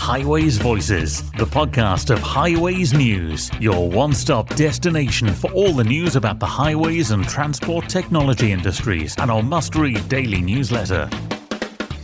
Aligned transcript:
Highways 0.00 0.56
Voices, 0.56 1.30
the 1.32 1.44
podcast 1.44 2.08
of 2.08 2.20
Highways 2.20 2.94
News, 2.94 3.50
your 3.60 3.88
one 3.88 4.14
stop 4.14 4.48
destination 4.56 5.28
for 5.28 5.52
all 5.52 5.74
the 5.74 5.84
news 5.84 6.16
about 6.16 6.40
the 6.40 6.46
highways 6.46 7.10
and 7.10 7.28
transport 7.28 7.86
technology 7.86 8.50
industries, 8.50 9.14
and 9.18 9.30
our 9.30 9.42
must 9.42 9.76
read 9.76 10.08
daily 10.08 10.40
newsletter. 10.40 11.08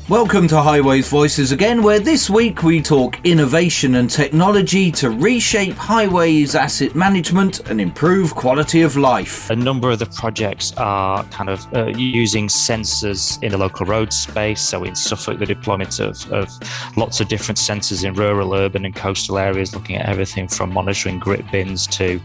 Welcome 0.08 0.46
to 0.48 0.62
Highways 0.62 1.08
Voices 1.08 1.50
again, 1.50 1.82
where 1.82 1.98
this 1.98 2.30
week 2.30 2.62
we 2.62 2.80
talk 2.80 3.18
innovation 3.24 3.96
and 3.96 4.08
technology 4.08 4.92
to 4.92 5.10
reshape 5.10 5.74
highways 5.74 6.54
asset 6.54 6.94
management 6.94 7.68
and 7.70 7.80
improve 7.80 8.32
quality 8.36 8.82
of 8.82 8.96
life. 8.96 9.50
A 9.50 9.56
number 9.56 9.90
of 9.90 9.98
the 9.98 10.06
projects 10.06 10.72
are 10.76 11.24
kind 11.24 11.50
of 11.50 11.66
uh, 11.74 11.86
using 11.86 12.46
sensors 12.46 13.42
in 13.42 13.50
the 13.50 13.58
local 13.58 13.84
road 13.84 14.12
space. 14.12 14.60
So 14.60 14.84
in 14.84 14.94
Suffolk, 14.94 15.40
the 15.40 15.46
deployment 15.46 15.98
of, 15.98 16.24
of 16.30 16.50
lots 16.96 17.20
of 17.20 17.26
different 17.26 17.58
sensors 17.58 18.04
in 18.04 18.14
rural, 18.14 18.54
urban, 18.54 18.84
and 18.84 18.94
coastal 18.94 19.38
areas, 19.38 19.74
looking 19.74 19.96
at 19.96 20.08
everything 20.08 20.46
from 20.46 20.72
monitoring 20.72 21.18
grit 21.18 21.50
bins 21.50 21.84
to 21.88 22.20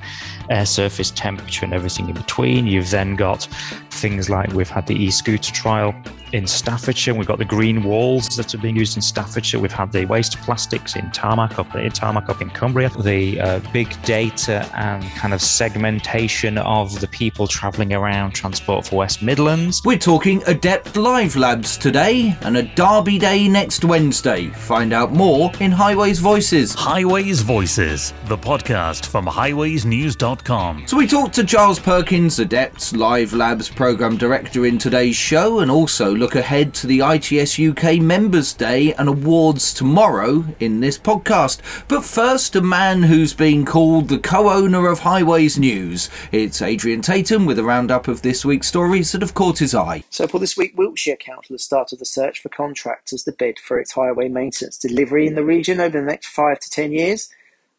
air 0.51 0.67
surface 0.67 1.09
temperature 1.09 1.65
and 1.65 1.73
everything 1.73 2.09
in 2.09 2.13
between. 2.13 2.67
You've 2.67 2.91
then 2.91 3.15
got 3.15 3.47
things 3.89 4.29
like 4.29 4.53
we've 4.53 4.69
had 4.69 4.85
the 4.85 4.93
e 4.93 5.09
scooter 5.09 5.51
trial 5.51 5.95
in 6.33 6.47
Staffordshire. 6.47 7.13
We've 7.13 7.27
got 7.27 7.37
the 7.37 7.45
green 7.45 7.83
walls 7.83 8.27
that 8.37 8.53
are 8.53 8.57
being 8.57 8.75
used 8.75 8.95
in 8.95 9.01
Staffordshire. 9.01 9.59
We've 9.59 9.71
had 9.71 9.91
the 9.91 10.05
waste 10.05 10.37
plastics 10.39 10.95
in 10.95 11.11
tarmac 11.11 11.59
up 11.59 11.73
in 11.75 11.91
tarmac 11.91 12.29
up 12.29 12.41
in 12.41 12.49
Cumbria. 12.49 12.89
The 12.89 13.39
uh, 13.39 13.59
big 13.71 14.01
data 14.03 14.69
and 14.75 15.03
kind 15.11 15.33
of 15.33 15.41
segmentation 15.41 16.57
of 16.57 16.99
the 16.99 17.07
people 17.07 17.47
travelling 17.47 17.93
around 17.93 18.31
Transport 18.31 18.87
for 18.87 18.97
West 18.97 19.21
Midlands. 19.21 19.81
We're 19.83 19.97
talking 19.97 20.41
Adept 20.47 20.95
Live 20.95 21.35
Labs 21.35 21.77
today 21.77 22.35
and 22.41 22.57
a 22.57 22.63
Derby 22.63 23.17
Day 23.17 23.47
next 23.47 23.83
Wednesday. 23.85 24.47
Find 24.47 24.93
out 24.93 25.11
more 25.11 25.51
in 25.59 25.71
Highways 25.71 26.19
Voices. 26.19 26.73
Highways 26.73 27.41
Voices, 27.41 28.13
the 28.25 28.37
podcast 28.37 29.05
from 29.05 29.25
highwaysnews.com. 29.25 30.87
So 30.87 30.97
we 30.97 31.07
talked 31.07 31.35
to 31.35 31.43
Giles 31.43 31.79
Perkins, 31.79 32.39
Adept 32.39 32.95
Live 32.95 33.33
Labs 33.33 33.69
program 33.69 34.17
director 34.17 34.65
in 34.65 34.77
today's 34.77 35.15
show 35.15 35.59
and 35.59 35.71
also 35.71 36.13
look 36.21 36.35
ahead 36.35 36.71
to 36.71 36.85
the 36.85 37.01
ITS 37.01 37.59
UK 37.59 37.99
Members 37.99 38.53
Day 38.53 38.93
and 38.93 39.09
awards 39.09 39.73
tomorrow 39.73 40.45
in 40.59 40.79
this 40.79 40.99
podcast. 40.99 41.61
But 41.87 42.05
first, 42.05 42.55
a 42.55 42.61
man 42.61 43.01
who's 43.01 43.33
been 43.33 43.65
called 43.65 44.07
the 44.07 44.19
co 44.19 44.51
owner 44.51 44.87
of 44.87 44.99
Highways 44.99 45.57
News. 45.57 46.11
It's 46.31 46.61
Adrian 46.61 47.01
Tatum 47.01 47.47
with 47.47 47.57
a 47.57 47.63
roundup 47.63 48.07
of 48.07 48.21
this 48.21 48.45
week's 48.45 48.67
stories 48.67 49.11
that 49.11 49.23
have 49.23 49.33
caught 49.33 49.57
his 49.57 49.73
eye. 49.73 50.03
So, 50.11 50.27
for 50.27 50.37
this 50.37 50.55
week, 50.55 50.77
Wiltshire 50.77 51.15
Council 51.15 51.55
has 51.55 51.63
started 51.63 51.97
the 51.97 52.05
search 52.05 52.39
for 52.39 52.49
contractors 52.49 53.23
to 53.23 53.31
bid 53.31 53.57
for 53.57 53.79
its 53.79 53.93
highway 53.93 54.29
maintenance 54.29 54.77
delivery 54.77 55.25
in 55.25 55.33
the 55.33 55.43
region 55.43 55.79
over 55.79 55.99
the 55.99 56.05
next 56.05 56.27
five 56.27 56.59
to 56.59 56.69
ten 56.69 56.91
years. 56.91 57.29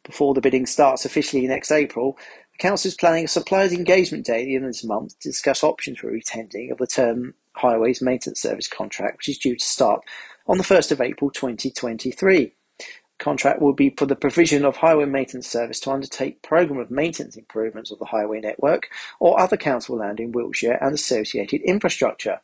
Before 0.03 0.35
the 0.35 0.41
bidding 0.41 0.67
starts 0.67 1.05
officially 1.05 1.47
next 1.47 1.71
April, 1.71 2.19
the 2.51 2.59
Council 2.59 2.89
is 2.89 2.97
planning 2.97 3.27
a 3.27 3.29
suppliers 3.29 3.73
engagement 3.73 4.27
day 4.27 4.43
at 4.43 4.47
the 4.47 4.57
end 4.57 4.65
of 4.65 4.71
this 4.71 4.83
month 4.83 5.17
to 5.21 5.29
discuss 5.29 5.63
options 5.63 6.01
for 6.01 6.11
retendering 6.11 6.73
of 6.73 6.79
the 6.79 6.89
term 6.89 7.35
Highways 7.57 8.03
Maintenance 8.03 8.41
Service 8.41 8.69
contract, 8.69 9.19
which 9.19 9.29
is 9.29 9.39
due 9.39 9.57
to 9.57 9.65
start 9.65 10.03
on 10.47 10.59
the 10.59 10.65
1st 10.65 10.93
of 10.93 11.01
April 11.01 11.31
2023. 11.31 12.55
The 12.79 13.25
contract 13.25 13.61
will 13.63 13.73
be 13.73 13.91
for 13.91 14.07
the 14.07 14.17
provision 14.17 14.65
of 14.65 14.79
highway 14.79 15.05
maintenance 15.05 15.47
service 15.47 15.79
to 15.81 15.93
undertake 15.93 16.43
programme 16.43 16.81
of 16.81 16.91
maintenance 16.91 17.37
improvements 17.37 17.93
of 17.93 18.01
the 18.01 18.07
highway 18.07 18.41
network 18.41 18.89
or 19.21 19.39
other 19.39 19.57
council 19.57 19.97
land 19.97 20.19
in 20.19 20.33
Wiltshire 20.33 20.79
and 20.81 20.95
associated 20.95 21.61
infrastructure. 21.61 22.41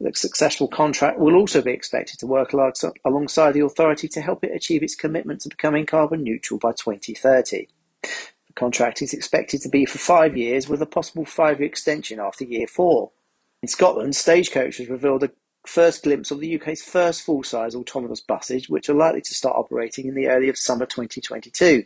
The 0.00 0.12
successful 0.14 0.66
contract 0.66 1.20
will 1.20 1.36
also 1.36 1.62
be 1.62 1.70
expected 1.70 2.18
to 2.18 2.26
work 2.26 2.52
alongside 2.52 3.52
the 3.54 3.64
authority 3.64 4.08
to 4.08 4.20
help 4.20 4.42
it 4.42 4.54
achieve 4.54 4.82
its 4.82 4.96
commitment 4.96 5.42
to 5.42 5.48
becoming 5.48 5.86
carbon 5.86 6.24
neutral 6.24 6.58
by 6.58 6.72
2030. 6.72 7.68
The 8.02 8.52
contract 8.54 9.02
is 9.02 9.14
expected 9.14 9.60
to 9.62 9.68
be 9.68 9.84
for 9.84 9.98
five 9.98 10.36
years 10.36 10.68
with 10.68 10.82
a 10.82 10.86
possible 10.86 11.24
five-year 11.24 11.68
extension 11.68 12.18
after 12.18 12.44
year 12.44 12.66
four. 12.66 13.12
In 13.62 13.68
Scotland, 13.68 14.14
Stagecoach 14.14 14.76
has 14.76 14.88
revealed 14.88 15.22
a 15.22 15.30
first 15.66 16.02
glimpse 16.02 16.30
of 16.30 16.40
the 16.40 16.60
UK's 16.60 16.82
first 16.82 17.22
full-size 17.22 17.74
autonomous 17.74 18.20
buses, 18.20 18.68
which 18.68 18.88
are 18.88 18.94
likely 18.94 19.22
to 19.22 19.34
start 19.34 19.56
operating 19.56 20.06
in 20.06 20.14
the 20.14 20.28
early 20.28 20.48
of 20.48 20.58
summer 20.58 20.84
2022. 20.86 21.84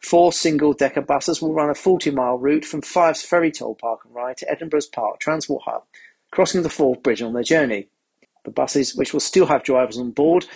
Four 0.00 0.32
single-decker 0.32 1.02
buses 1.02 1.42
will 1.42 1.52
run 1.52 1.68
a 1.68 1.74
40-mile 1.74 2.38
route 2.38 2.64
from 2.64 2.80
Fife's 2.80 3.24
Ferry 3.24 3.50
Toll 3.50 3.74
Park 3.74 4.04
and 4.04 4.14
Ride 4.14 4.36
to 4.38 4.50
Edinburgh's 4.50 4.86
Park 4.86 5.18
Transport 5.18 5.64
Hub, 5.64 5.84
crossing 6.30 6.62
the 6.62 6.70
Forth 6.70 7.02
Bridge 7.02 7.22
on 7.22 7.32
their 7.32 7.42
journey. 7.42 7.88
The 8.44 8.50
buses, 8.50 8.94
which 8.94 9.12
will 9.12 9.20
still 9.20 9.46
have 9.46 9.64
drivers 9.64 9.98
on 9.98 10.12
board, 10.12 10.46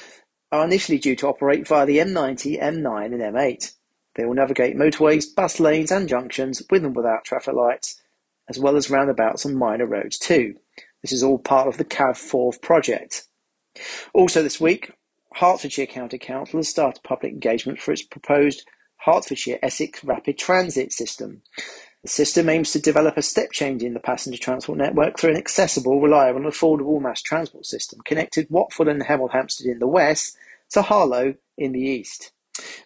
are 0.52 0.64
initially 0.64 0.98
due 0.98 1.16
to 1.16 1.28
operate 1.28 1.66
via 1.66 1.84
the 1.84 1.98
M90, 1.98 2.62
M9 2.62 3.04
and 3.06 3.20
M8. 3.20 3.72
They 4.14 4.24
will 4.24 4.34
navigate 4.34 4.76
motorways, 4.76 5.26
bus 5.34 5.58
lanes 5.58 5.90
and 5.90 6.08
junctions 6.08 6.62
with 6.70 6.84
and 6.84 6.94
without 6.94 7.24
traffic 7.24 7.54
lights 7.54 8.00
as 8.48 8.58
well 8.58 8.76
as 8.76 8.90
roundabouts 8.90 9.44
and 9.44 9.56
minor 9.56 9.86
roads 9.86 10.18
too. 10.18 10.54
This 11.02 11.12
is 11.12 11.22
all 11.22 11.38
part 11.38 11.68
of 11.68 11.76
the 11.76 11.84
CAVForth 11.84 12.60
project. 12.60 13.26
Also 14.12 14.42
this 14.42 14.60
week, 14.60 14.92
Hertfordshire 15.34 15.86
County 15.86 16.18
Council 16.18 16.58
has 16.58 16.68
started 16.68 17.02
public 17.02 17.32
engagement 17.32 17.78
for 17.78 17.92
its 17.92 18.02
proposed 18.02 18.66
Hertfordshire 19.04 19.58
Essex 19.62 20.02
Rapid 20.02 20.38
Transit 20.38 20.92
System. 20.92 21.42
The 22.02 22.08
system 22.08 22.48
aims 22.48 22.72
to 22.72 22.80
develop 22.80 23.16
a 23.16 23.22
step 23.22 23.50
change 23.52 23.82
in 23.82 23.94
the 23.94 24.00
passenger 24.00 24.38
transport 24.38 24.78
network 24.78 25.18
through 25.18 25.30
an 25.30 25.36
accessible, 25.36 26.00
reliable 26.00 26.40
and 26.40 26.50
affordable 26.50 27.00
mass 27.00 27.22
transport 27.22 27.66
system 27.66 28.00
connected 28.04 28.48
Watford 28.50 28.88
and 28.88 29.02
Hemel 29.02 29.32
Hempstead 29.32 29.66
in 29.66 29.78
the 29.78 29.86
west 29.86 30.36
to 30.70 30.82
Harlow 30.82 31.34
in 31.56 31.72
the 31.72 31.80
east. 31.80 32.32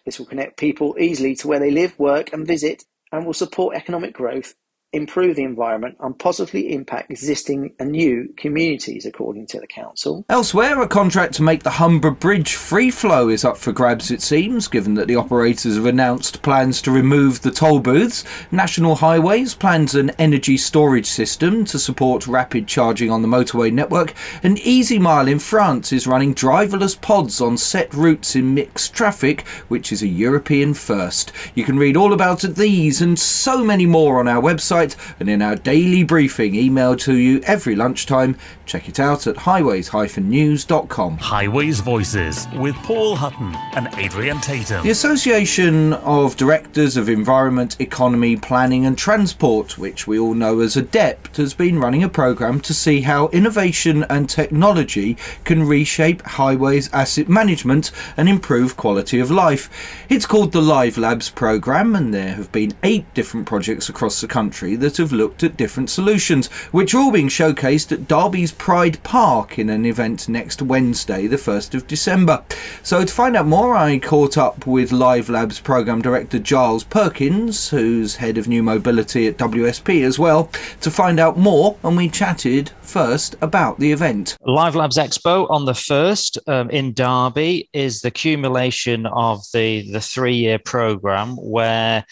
This 0.05 0.19
will 0.19 0.25
connect 0.25 0.57
people 0.57 0.95
easily 0.99 1.35
to 1.35 1.47
where 1.47 1.59
they 1.59 1.71
live, 1.71 1.97
work 1.97 2.33
and 2.33 2.45
visit 2.45 2.85
and 3.11 3.25
will 3.25 3.33
support 3.33 3.75
economic 3.75 4.13
growth 4.13 4.55
improve 4.93 5.35
the 5.35 5.43
environment 5.43 5.97
and 5.99 6.17
positively 6.17 6.71
impact 6.73 7.11
existing 7.11 7.73
and 7.79 7.91
new 7.91 8.31
communities, 8.37 9.05
according 9.05 9.47
to 9.47 9.59
the 9.59 9.67
council. 9.67 10.23
Elsewhere, 10.29 10.81
a 10.81 10.87
contract 10.87 11.33
to 11.33 11.43
make 11.43 11.63
the 11.63 11.71
Humber 11.71 12.11
Bridge 12.11 12.53
free 12.53 12.91
flow 12.91 13.27
is 13.27 13.43
up 13.43 13.57
for 13.57 13.71
grabs, 13.71 14.11
it 14.11 14.21
seems, 14.21 14.67
given 14.67 14.93
that 14.93 15.07
the 15.07 15.15
operators 15.15 15.75
have 15.75 15.85
announced 15.85 16.43
plans 16.43 16.81
to 16.83 16.91
remove 16.91 17.41
the 17.41 17.51
toll 17.51 17.79
booths. 17.79 18.23
National 18.51 18.95
Highways 18.95 19.55
plans 19.55 19.95
an 19.95 20.11
energy 20.11 20.57
storage 20.57 21.07
system 21.07 21.65
to 21.65 21.79
support 21.79 22.27
rapid 22.27 22.67
charging 22.67 23.09
on 23.09 23.23
the 23.23 23.27
motorway 23.27 23.73
network, 23.73 24.13
and 24.43 24.59
Easy 24.59 24.99
Mile 24.99 25.27
in 25.27 25.39
France 25.39 25.91
is 25.91 26.05
running 26.05 26.35
driverless 26.35 26.99
pods 26.99 27.41
on 27.41 27.57
set 27.57 27.91
routes 27.93 28.35
in 28.35 28.53
mixed 28.53 28.93
traffic, 28.93 29.41
which 29.67 29.91
is 29.91 30.03
a 30.03 30.07
European 30.07 30.75
first. 30.75 31.31
You 31.55 31.63
can 31.63 31.79
read 31.79 31.97
all 31.97 32.13
about 32.13 32.41
these 32.41 33.01
and 33.01 33.17
so 33.17 33.63
many 33.63 33.87
more 33.87 34.19
on 34.19 34.27
our 34.27 34.41
website 34.41 34.82
website 34.83 35.15
and 35.19 35.29
in 35.29 35.41
our 35.41 35.55
daily 35.55 36.03
briefing 36.03 36.53
emailed 36.53 36.99
to 37.01 37.15
you 37.15 37.41
every 37.43 37.75
lunchtime. 37.75 38.37
Check 38.65 38.87
it 38.89 38.99
out 38.99 39.27
at 39.27 39.37
highways-news.com. 39.37 41.17
Highways 41.17 41.79
Voices 41.79 42.47
with 42.55 42.75
Paul 42.77 43.15
Hutton 43.15 43.55
and 43.75 43.89
Adrian 43.97 44.39
Tatum. 44.39 44.83
The 44.83 44.91
Association 44.91 45.93
of 45.93 46.35
Directors 46.37 46.97
of 46.97 47.09
Environment, 47.09 47.79
Economy, 47.79 48.35
Planning 48.37 48.85
and 48.85 48.97
Transport, 48.97 49.77
which 49.77 50.07
we 50.07 50.17
all 50.17 50.33
know 50.33 50.59
as 50.59 50.75
ADEPT, 50.75 51.37
has 51.37 51.53
been 51.53 51.79
running 51.79 52.03
a 52.03 52.09
programme 52.09 52.59
to 52.61 52.73
see 52.73 53.01
how 53.01 53.27
innovation 53.29 54.03
and 54.09 54.29
technology 54.29 55.17
can 55.43 55.63
reshape 55.63 56.21
highways 56.23 56.91
asset 56.93 57.27
management 57.27 57.91
and 58.17 58.29
improve 58.29 58.77
quality 58.77 59.19
of 59.19 59.29
life. 59.31 59.69
It's 60.09 60.25
called 60.25 60.51
the 60.51 60.61
Live 60.61 60.97
Labs 60.97 61.29
programme, 61.29 61.95
and 61.95 62.13
there 62.13 62.35
have 62.35 62.51
been 62.51 62.73
eight 62.83 63.11
different 63.13 63.45
projects 63.45 63.89
across 63.89 64.21
the 64.21 64.27
country 64.27 64.72
that 64.75 64.97
have 64.97 65.11
looked 65.11 65.43
at 65.43 65.57
different 65.57 65.89
solutions, 65.89 66.47
which 66.71 66.93
are 66.93 66.99
all 66.99 67.11
being 67.11 67.29
showcased 67.29 67.91
at 67.91 68.07
Derby's 68.07 68.51
Pride 68.51 69.01
Park 69.03 69.57
in 69.57 69.69
an 69.69 69.85
event 69.85 70.29
next 70.29 70.61
Wednesday, 70.61 71.27
the 71.27 71.37
1st 71.37 71.75
of 71.75 71.87
December. 71.87 72.43
So, 72.81 73.03
to 73.03 73.13
find 73.13 73.35
out 73.35 73.47
more, 73.47 73.75
I 73.75 73.99
caught 73.99 74.37
up 74.37 74.65
with 74.65 74.91
Live 74.91 75.29
Labs 75.29 75.59
Programme 75.59 76.01
Director 76.01 76.39
Giles 76.39 76.83
Perkins, 76.83 77.69
who's 77.69 78.17
head 78.17 78.37
of 78.37 78.47
new 78.47 78.63
mobility 78.63 79.27
at 79.27 79.37
WSP 79.37 80.03
as 80.03 80.17
well, 80.17 80.49
to 80.81 80.91
find 80.91 81.19
out 81.19 81.37
more, 81.37 81.77
and 81.83 81.97
we 81.97 82.09
chatted 82.09 82.71
first 82.81 83.35
about 83.41 83.79
the 83.79 83.91
event. 83.91 84.37
Live 84.45 84.75
Labs 84.75 84.97
Expo 84.97 85.49
on 85.49 85.65
the 85.65 85.73
1st 85.73 86.37
um, 86.47 86.69
in 86.69 86.93
Derby 86.93 87.69
is 87.73 88.01
the 88.01 88.09
accumulation 88.09 89.05
of 89.07 89.43
the, 89.53 89.91
the 89.91 90.01
three 90.01 90.35
year 90.35 90.59
programme 90.59 91.35
where 91.35 92.05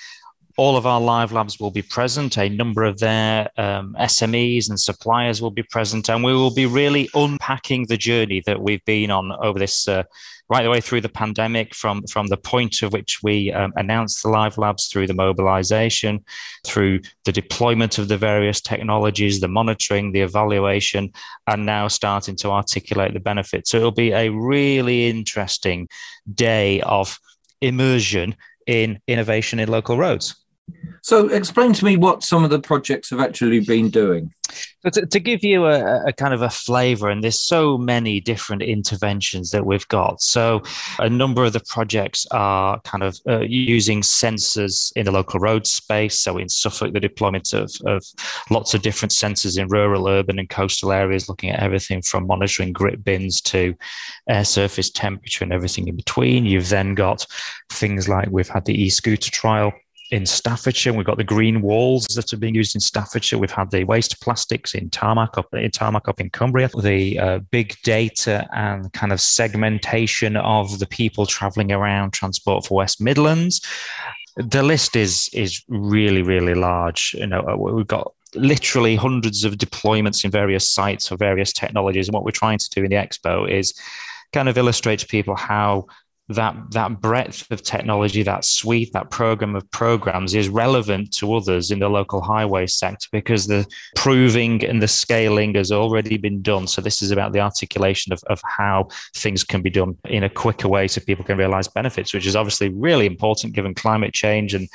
all 0.58 0.78
of 0.78 0.86
our 0.86 1.02
live 1.02 1.32
labs 1.32 1.60
will 1.60 1.72
be 1.72 1.82
present. 1.82 2.38
A 2.38 2.50
number 2.50 2.84
of 2.84 3.00
their 3.00 3.50
um, 3.58 3.96
SMEs 4.00 4.70
and 4.70 4.80
suppliers 4.80 5.42
will 5.42 5.52
be 5.52 5.64
present, 5.64 6.10
and 6.10 6.24
we 6.24 6.34
will 6.34 6.54
be 6.54 6.66
really 6.66 7.10
unpacking 7.14 7.88
the 7.88 7.98
journey 7.98 8.42
that 8.46 8.62
we've 8.62 8.84
been 8.86 9.12
on 9.12 9.32
over 9.32 9.60
this 9.60 9.88
uh, 9.88 10.04
right 10.50 10.64
the 10.64 10.70
way 10.70 10.82
through 10.82 11.02
the 11.02 11.10
pandemic, 11.10 11.74
from 11.74 12.04
from 12.08 12.28
the 12.28 12.38
point 12.38 12.82
of 12.82 12.92
which 12.92 13.24
we 13.24 13.52
um, 13.54 13.72
announced 13.78 14.22
the 14.22 14.30
live 14.30 14.58
labs, 14.58 14.88
through 14.88 15.08
the 15.08 15.14
mobilization, 15.14 16.24
through 16.66 17.00
the 17.24 17.32
deployment 17.32 17.98
of 17.98 18.10
the 18.10 18.18
various 18.18 18.60
technologies, 18.62 19.40
the 19.40 19.48
monitoring, 19.48 20.12
the 20.12 20.22
evaluation, 20.22 21.12
and 21.48 21.66
now 21.66 21.88
starting 21.88 22.36
to 22.36 22.50
articulate 22.52 23.14
the 23.14 23.20
benefits. 23.20 23.72
So 23.72 23.78
it'll 23.78 23.92
be 23.92 24.12
a 24.12 24.30
really 24.30 25.10
interesting 25.10 25.88
day 26.34 26.82
of 26.82 27.18
immersion 27.62 28.36
in 28.68 29.00
innovation 29.08 29.60
in 29.60 29.70
local 29.70 29.98
roads. 29.98 30.36
So, 31.04 31.30
explain 31.30 31.74
to 31.74 31.86
me 31.86 31.98
what 31.98 32.24
some 32.24 32.44
of 32.44 32.52
the 32.52 32.60
projects 32.60 33.10
have 33.10 33.20
actually 33.20 33.62
been 33.62 33.90
doing. 33.90 34.32
So 34.84 34.90
to, 34.90 35.06
to 35.06 35.20
give 35.20 35.44
you 35.44 35.66
a, 35.66 36.06
a, 36.08 36.14
kind 36.14 36.34
of 36.34 36.42
a 36.42 36.50
flavor, 36.50 37.10
and 37.10 37.24
there's 37.24 37.42
so 37.42 37.78
many 37.78 38.20
different 38.20 38.62
interventions 38.62 39.52
that 39.52 39.66
we've 39.66 39.88
got. 39.88 40.22
So, 40.22 40.62
a 41.00 41.10
number 41.10 41.44
of 41.44 41.54
the 41.54 41.64
projects 41.68 42.28
are 42.32 42.80
kind 42.82 43.04
of 43.04 43.18
uh, 43.28 43.40
using 43.40 44.02
sensors 44.02 44.92
in 44.96 45.06
the 45.06 45.12
local 45.12 45.40
road 45.40 45.66
space. 45.66 46.22
So, 46.22 46.38
in 46.38 46.50
Suffolk, 46.50 46.94
the 46.94 47.00
deployment 47.00 47.54
of, 47.54 47.72
of 47.86 48.06
lots 48.52 48.76
of 48.76 48.84
different 48.84 49.12
sensors 49.12 49.58
in 49.58 49.68
rural, 49.70 50.08
urban, 50.08 50.38
and 50.38 50.50
coastal 50.50 50.92
areas, 50.92 51.28
looking 51.28 51.50
at 51.50 51.64
everything 51.64 52.04
from 52.04 52.28
monitoring 52.28 52.74
grit 52.74 53.04
bins 53.04 53.42
to 53.42 53.74
air 54.30 54.46
surface 54.46 54.92
temperature 54.92 55.44
and 55.44 55.54
everything 55.54 55.88
in 55.88 55.96
between. 55.96 56.46
You've 56.46 56.70
then 56.70 56.94
got 56.94 57.26
things 57.72 58.08
like 58.08 58.30
we've 58.30 58.50
had 58.50 58.66
the 58.66 58.80
e 58.80 58.90
scooter 58.90 59.32
trial 59.32 59.74
in 60.12 60.26
Staffordshire. 60.26 60.94
We've 60.94 61.06
got 61.06 61.18
the 61.18 61.24
green 61.24 61.62
walls 61.62 62.06
that 62.16 62.34
are 62.34 62.38
being 62.38 62.54
used 62.54 62.76
in 62.76 62.82
Staffordshire. 62.82 63.40
We've 63.40 63.50
had 63.50 63.72
the 63.72 63.86
waste 63.86 64.22
plastics 64.22 64.76
in 64.76 64.90
tarmac 64.90 65.38
up 65.38 65.54
in 65.54 65.72
tarmac 65.72 66.08
up 66.08 66.20
in 66.20 66.30
Cumbria. 66.30 66.70
The 66.78 67.18
uh, 67.18 67.40
big 67.50 67.78
data 67.84 68.48
and 68.54 68.92
kind 68.94 69.14
of 69.14 69.22
segmentation 69.22 70.36
of 70.36 70.80
the 70.80 70.86
people 70.86 71.26
travelling 71.26 71.72
around 71.72 72.12
Transport 72.12 72.66
for 72.66 72.78
West 72.78 73.02
Midlands. 73.02 73.62
The 74.36 74.64
list 74.64 74.96
is 74.96 75.30
is 75.34 75.64
really 75.70 76.22
really 76.22 76.56
large. 76.56 77.16
You 77.18 77.28
know, 77.28 77.42
uh, 77.42 77.56
we've 77.56 77.88
got 77.88 78.14
literally 78.36 78.96
hundreds 78.96 79.44
of 79.44 79.56
deployments 79.56 80.24
in 80.24 80.32
various 80.32 80.70
sites 80.70 81.08
for 81.08 81.16
various 81.18 81.54
technologies. 81.54 82.08
And 82.08 82.14
what 82.14 82.24
we're 82.24 82.32
trying 82.32 82.60
to 82.60 82.70
do 82.70 82.84
in 82.84 82.90
the 82.90 82.96
expo 82.96 83.50
is 83.50 83.74
kind 84.34 84.48
of 84.48 84.58
illustrate 84.58 85.00
to 85.00 85.08
people 85.08 85.36
how 85.36 85.86
that 86.36 86.56
that 86.72 87.02
breadth 87.02 87.50
of 87.52 87.62
technology, 87.62 88.24
that 88.24 88.46
suite, 88.46 88.92
that 88.94 89.10
program 89.12 89.56
of 89.56 89.70
programs 89.72 90.34
is 90.34 90.50
relevant 90.50 91.14
to 91.18 91.34
others 91.34 91.72
in 91.72 91.80
the 91.80 91.90
local 91.90 92.22
highway 92.22 92.68
sector 92.68 93.08
because 93.12 93.48
the 93.48 93.66
proving 93.96 94.64
and 94.66 94.82
the 94.82 94.88
scaling 94.88 95.56
has 95.56 95.72
already 95.72 96.18
been 96.18 96.42
done. 96.42 96.68
So 96.68 96.82
this 96.82 97.02
is 97.02 97.12
about 97.12 97.34
the 97.34 97.40
articulation 97.40 98.14
of, 98.14 98.24
of 98.28 98.42
how 98.46 98.88
things 99.16 99.44
can 99.44 99.62
be 99.62 99.70
done 99.70 99.98
in 100.06 100.24
a 100.24 100.30
quicker 100.30 100.68
way 100.68 100.88
so 100.88 101.02
people 101.02 101.26
can 101.26 101.38
realize 101.38 101.68
benefits, 101.68 102.14
which 102.14 102.26
is 102.26 102.36
obviously 102.36 102.70
really 102.70 103.06
important 103.06 103.54
given 103.54 103.74
climate 103.74 104.14
change 104.14 104.54
and 104.54 104.68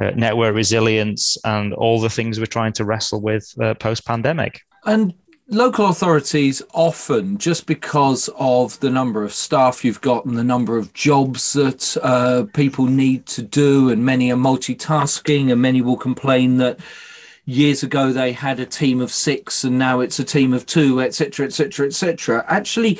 uh, 0.00 0.10
network 0.10 0.54
resilience 0.54 1.36
and 1.44 1.74
all 1.74 2.00
the 2.00 2.10
things 2.10 2.38
we're 2.38 2.46
trying 2.46 2.72
to 2.72 2.84
wrestle 2.84 3.20
with 3.20 3.52
uh, 3.60 3.74
post 3.74 4.06
pandemic. 4.06 4.60
And 4.84 5.12
local 5.50 5.86
authorities 5.86 6.60
often 6.74 7.38
just 7.38 7.66
because 7.66 8.28
of 8.38 8.78
the 8.80 8.90
number 8.90 9.24
of 9.24 9.32
staff 9.32 9.82
you've 9.82 10.00
got 10.02 10.26
and 10.26 10.36
the 10.36 10.44
number 10.44 10.76
of 10.76 10.92
jobs 10.92 11.54
that 11.54 11.96
uh, 12.02 12.44
people 12.52 12.84
need 12.84 13.24
to 13.24 13.40
do 13.40 13.88
and 13.88 14.04
many 14.04 14.30
are 14.30 14.36
multitasking 14.36 15.50
and 15.50 15.62
many 15.62 15.80
will 15.80 15.96
complain 15.96 16.58
that 16.58 16.78
years 17.46 17.82
ago 17.82 18.12
they 18.12 18.30
had 18.32 18.60
a 18.60 18.66
team 18.66 19.00
of 19.00 19.10
six 19.10 19.64
and 19.64 19.78
now 19.78 20.00
it's 20.00 20.18
a 20.18 20.24
team 20.24 20.52
of 20.52 20.66
two 20.66 21.00
etc 21.00 21.46
etc 21.46 21.86
etc 21.86 22.44
actually 22.46 22.98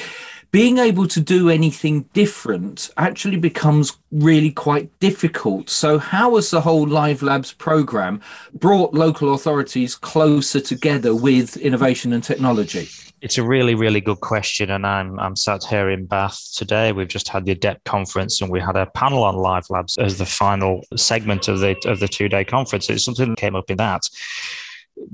being 0.50 0.79
able 0.79 1.06
to 1.09 1.21
do 1.21 1.50
anything 1.50 2.03
different 2.15 2.91
actually 2.97 3.37
becomes 3.37 3.99
really 4.11 4.50
quite 4.50 4.99
difficult. 4.99 5.69
So, 5.69 5.99
how 5.99 6.37
has 6.37 6.50
the 6.50 6.61
whole 6.61 6.87
Live 6.87 7.23
Labs 7.23 7.53
program 7.53 8.21
brought 8.55 8.95
local 8.95 9.35
authorities 9.35 9.95
closer 9.95 10.61
together 10.61 11.15
with 11.15 11.56
innovation 11.59 12.12
and 12.12 12.25
technology? 12.25 12.89
It's 13.21 13.37
a 13.37 13.43
really, 13.43 13.75
really 13.75 14.00
good 14.00 14.21
question. 14.21 14.71
And 14.71 14.87
I'm, 14.87 15.19
I'm 15.19 15.35
sat 15.35 15.65
here 15.65 15.91
in 15.91 16.06
Bath 16.06 16.53
today. 16.55 16.93
We've 16.93 17.09
just 17.09 17.29
had 17.29 17.45
the 17.45 17.55
ADEPT 17.55 17.85
conference 17.85 18.41
and 18.41 18.50
we 18.50 18.61
had 18.61 18.77
a 18.77 18.87
panel 18.87 19.25
on 19.25 19.35
Live 19.35 19.69
Labs 19.71 19.99
as 19.99 20.19
the 20.19 20.27
final 20.27 20.83
segment 20.97 21.49
of 21.49 21.59
the, 21.59 21.77
of 21.85 21.99
the 21.99 22.09
two 22.09 22.29
day 22.29 22.45
conference. 22.45 22.89
It's 22.89 23.05
something 23.05 23.31
that 23.31 23.39
came 23.39 23.56
up 23.56 23.71
in 23.71 23.77
that 23.79 24.09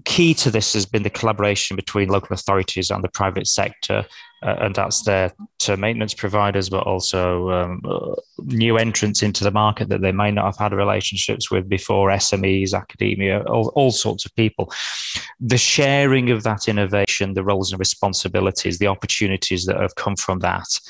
key 0.05 0.35
to 0.35 0.51
this 0.51 0.73
has 0.73 0.87
been 0.87 1.03
the 1.03 1.11
collaboration 1.11 1.77
between 1.77 2.09
local 2.09 2.35
authorities 2.35 2.91
and 2.91 3.03
the 3.03 3.09
private 3.09 3.47
sector 3.47 4.05
uh, 4.43 4.57
and 4.61 4.75
that's 4.75 5.03
there 5.05 5.33
to 5.61 5.77
maintenance 5.77 6.15
providers, 6.15 6.69
but 6.69 6.87
also 6.87 7.51
um, 7.51 7.81
uh, 7.85 8.15
new 8.39 8.77
entrants 8.77 9.23
into 9.23 9.43
the 9.43 9.51
market 9.51 9.89
that 9.89 10.03
they 10.03 10.13
may 10.13 10.31
not 10.31 10.45
have 10.45 10.59
had 10.59 10.73
relationships 10.73 11.51
with 11.51 11.69
before, 11.69 12.11
SMEs, 12.11 12.75
academia, 12.75 13.43
all, 13.45 13.73
all 13.75 13.91
sorts 13.91 14.27
of 14.27 14.35
people. 14.37 14.71
The 15.41 15.59
sharing 15.59 16.31
of 16.31 16.43
that 16.43 16.69
innovation, 16.69 17.35
the 17.35 17.45
roles 17.45 17.73
and 17.73 17.79
responsibilities, 17.79 18.79
the 18.79 18.89
opportunities 18.89 19.65
that 19.65 19.81
have 19.81 19.95
come 19.95 20.17
from 20.17 20.41
that 20.41 20.81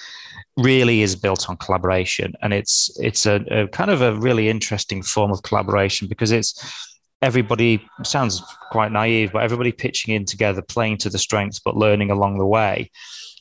really 0.56 1.02
is 1.02 1.16
built 1.16 1.48
on 1.48 1.56
collaboration 1.56 2.32
and 2.42 2.52
it's 2.52 2.90
it's 3.00 3.26
a, 3.26 3.44
a, 3.50 3.68
kind 3.68 3.90
of 3.90 4.02
a 4.02 4.14
really 4.14 4.48
interesting 4.48 5.02
form 5.02 5.32
of 5.32 5.42
collaboration 5.42 6.06
because 6.06 6.30
it's 6.30 6.94
everybody 7.22 7.84
sounds 8.04 8.40
quite 8.70 8.92
naive 8.92 9.32
but 9.32 9.42
everybody 9.42 9.72
pitching 9.72 10.14
in 10.14 10.24
together 10.24 10.62
playing 10.62 10.96
to 10.96 11.10
the 11.10 11.18
strengths 11.18 11.58
but 11.58 11.76
learning 11.76 12.10
along 12.10 12.38
the 12.38 12.46
way 12.46 12.88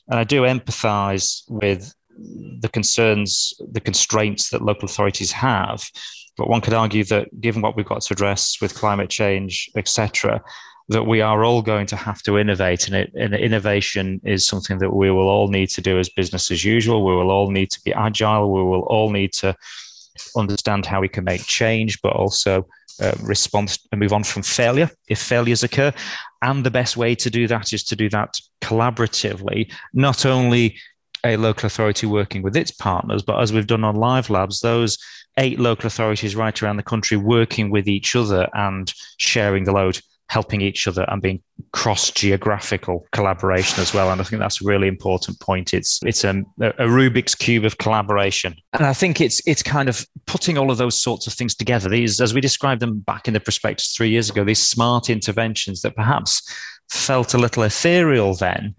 and 0.10 0.20
I 0.20 0.24
do 0.24 0.42
empathise 0.42 1.44
with 1.50 1.94
the 2.18 2.70
concerns, 2.70 3.54
the 3.72 3.80
constraints 3.80 4.50
that 4.50 4.62
local 4.62 4.86
authorities 4.86 5.32
have. 5.32 5.84
But 6.38 6.50
one 6.50 6.62
could 6.62 6.74
argue 6.74 7.04
that 7.06 7.42
given 7.42 7.62
what 7.62 7.76
we've 7.76 7.86
got 7.86 8.02
to 8.02 8.14
address 8.14 8.58
with 8.62 8.76
climate 8.76 9.10
change, 9.10 9.70
etc., 9.76 10.42
that 10.90 11.04
we 11.04 11.22
are 11.22 11.46
all 11.46 11.62
going 11.62 11.88
to 11.88 11.96
have 11.96 12.22
to 12.24 12.38
innovate, 12.38 12.88
and, 12.88 12.96
it, 12.96 13.14
and 13.16 13.34
innovation 13.34 14.20
is 14.24 14.46
something 14.46 14.80
that 14.80 14.94
we 14.94 15.12
will 15.12 15.30
all 15.30 15.48
need 15.48 15.70
to 15.70 15.82
do 15.82 15.98
as 15.98 16.10
business 16.10 16.52
as 16.52 16.66
usual. 16.66 17.06
We 17.06 17.16
will 17.16 17.32
all 17.32 17.52
need 17.52 17.72
to 17.72 17.82
be 17.84 17.94
agile. 17.94 18.52
We 18.52 18.64
will 18.64 18.82
all 18.82 19.10
need 19.10 19.32
to 19.34 19.56
understand 20.36 20.86
how 20.86 21.00
we 21.02 21.08
can 21.08 21.24
make 21.24 21.46
change, 21.46 22.02
but 22.02 22.14
also 22.14 22.68
uh, 23.02 23.14
respond 23.22 23.78
and 23.92 24.00
move 24.00 24.14
on 24.14 24.24
from 24.24 24.44
failure 24.44 24.90
if 25.08 25.20
failures 25.20 25.64
occur. 25.64 25.94
And 26.42 26.66
the 26.66 26.72
best 26.72 26.98
way 26.98 27.16
to 27.16 27.30
do 27.30 27.48
that 27.48 27.74
is 27.74 27.84
to 27.86 27.96
do 27.96 28.10
that 28.10 28.40
collaboratively, 28.62 29.72
not 29.94 30.26
only 30.26 30.78
a 31.26 31.38
local 31.38 31.68
authority 31.68 32.06
working 32.06 32.42
with 32.42 32.56
its 32.56 32.72
partners, 32.72 33.24
but 33.24 33.40
as 33.40 33.54
we've 33.54 33.68
done 33.68 33.84
on 33.84 33.96
Live 33.96 34.30
Labs, 34.30 34.60
those 34.60 34.98
eight 35.38 35.60
local 35.60 35.88
authorities 35.88 36.36
right 36.36 36.62
around 36.62 36.78
the 36.78 36.84
country 36.84 37.18
working 37.18 37.72
with 37.72 37.88
each 37.88 38.16
other 38.16 38.48
and 38.54 38.94
sharing 39.18 39.64
the 39.64 39.72
load 39.72 40.00
helping 40.34 40.62
each 40.62 40.88
other 40.88 41.06
and 41.10 41.22
being 41.22 41.40
cross 41.74 42.10
geographical 42.10 43.06
collaboration 43.12 43.80
as 43.80 43.94
well. 43.94 44.12
And 44.12 44.20
I 44.20 44.24
think 44.24 44.40
that's 44.40 44.64
a 44.64 44.66
really 44.66 44.88
important 44.88 45.40
point. 45.40 45.76
It's 45.76 46.00
it's 46.04 46.24
a, 46.24 46.44
a, 46.60 46.88
Rubik's 46.88 47.36
cube 47.36 47.66
of 47.66 47.78
collaboration, 47.78 48.56
and 48.74 48.84
I 48.84 48.94
think 48.94 49.22
it's 49.22 49.42
it's 49.46 49.62
kind 49.62 49.88
of 49.88 50.06
putting 50.26 50.58
all 50.58 50.72
of 50.72 50.80
those 50.80 51.00
sorts 51.00 51.28
of 51.28 51.34
things 51.34 51.54
together. 51.54 51.88
These, 51.88 52.20
as 52.20 52.34
we 52.34 52.42
described 52.42 52.82
them 52.82 53.00
back 53.02 53.28
in 53.28 53.36
the 53.36 53.40
prospectus 53.40 53.94
three 53.96 54.10
years 54.10 54.32
ago, 54.32 54.44
these 54.44 54.62
smart 54.62 55.08
interventions 55.08 55.82
that 55.82 55.96
perhaps 55.96 56.42
felt 56.90 57.36
a 57.36 57.38
little 57.38 57.64
ethereal 57.64 58.34
then 58.34 58.76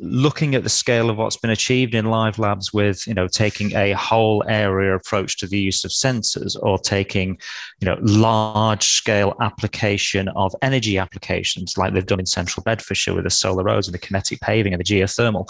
looking 0.00 0.54
at 0.54 0.62
the 0.62 0.68
scale 0.68 1.08
of 1.08 1.18
what's 1.18 1.36
been 1.36 1.50
achieved 1.50 1.94
in 1.94 2.06
live 2.06 2.38
labs 2.38 2.72
with 2.72 3.06
you 3.06 3.14
know 3.14 3.28
taking 3.28 3.74
a 3.76 3.92
whole 3.92 4.42
area 4.48 4.94
approach 4.94 5.38
to 5.38 5.46
the 5.46 5.58
use 5.58 5.84
of 5.84 5.90
sensors 5.90 6.56
or 6.62 6.78
taking 6.78 7.38
you 7.80 7.86
know 7.86 7.96
large 8.00 8.84
scale 8.84 9.34
application 9.40 10.28
of 10.30 10.54
energy 10.62 10.98
applications 10.98 11.78
like 11.78 11.92
they've 11.92 12.06
done 12.06 12.20
in 12.20 12.26
central 12.26 12.62
bedfordshire 12.64 13.14
with 13.14 13.24
the 13.24 13.30
solar 13.30 13.62
roads 13.62 13.86
and 13.86 13.94
the 13.94 13.98
kinetic 13.98 14.40
paving 14.40 14.72
and 14.72 14.80
the 14.80 14.84
geothermal. 14.84 15.48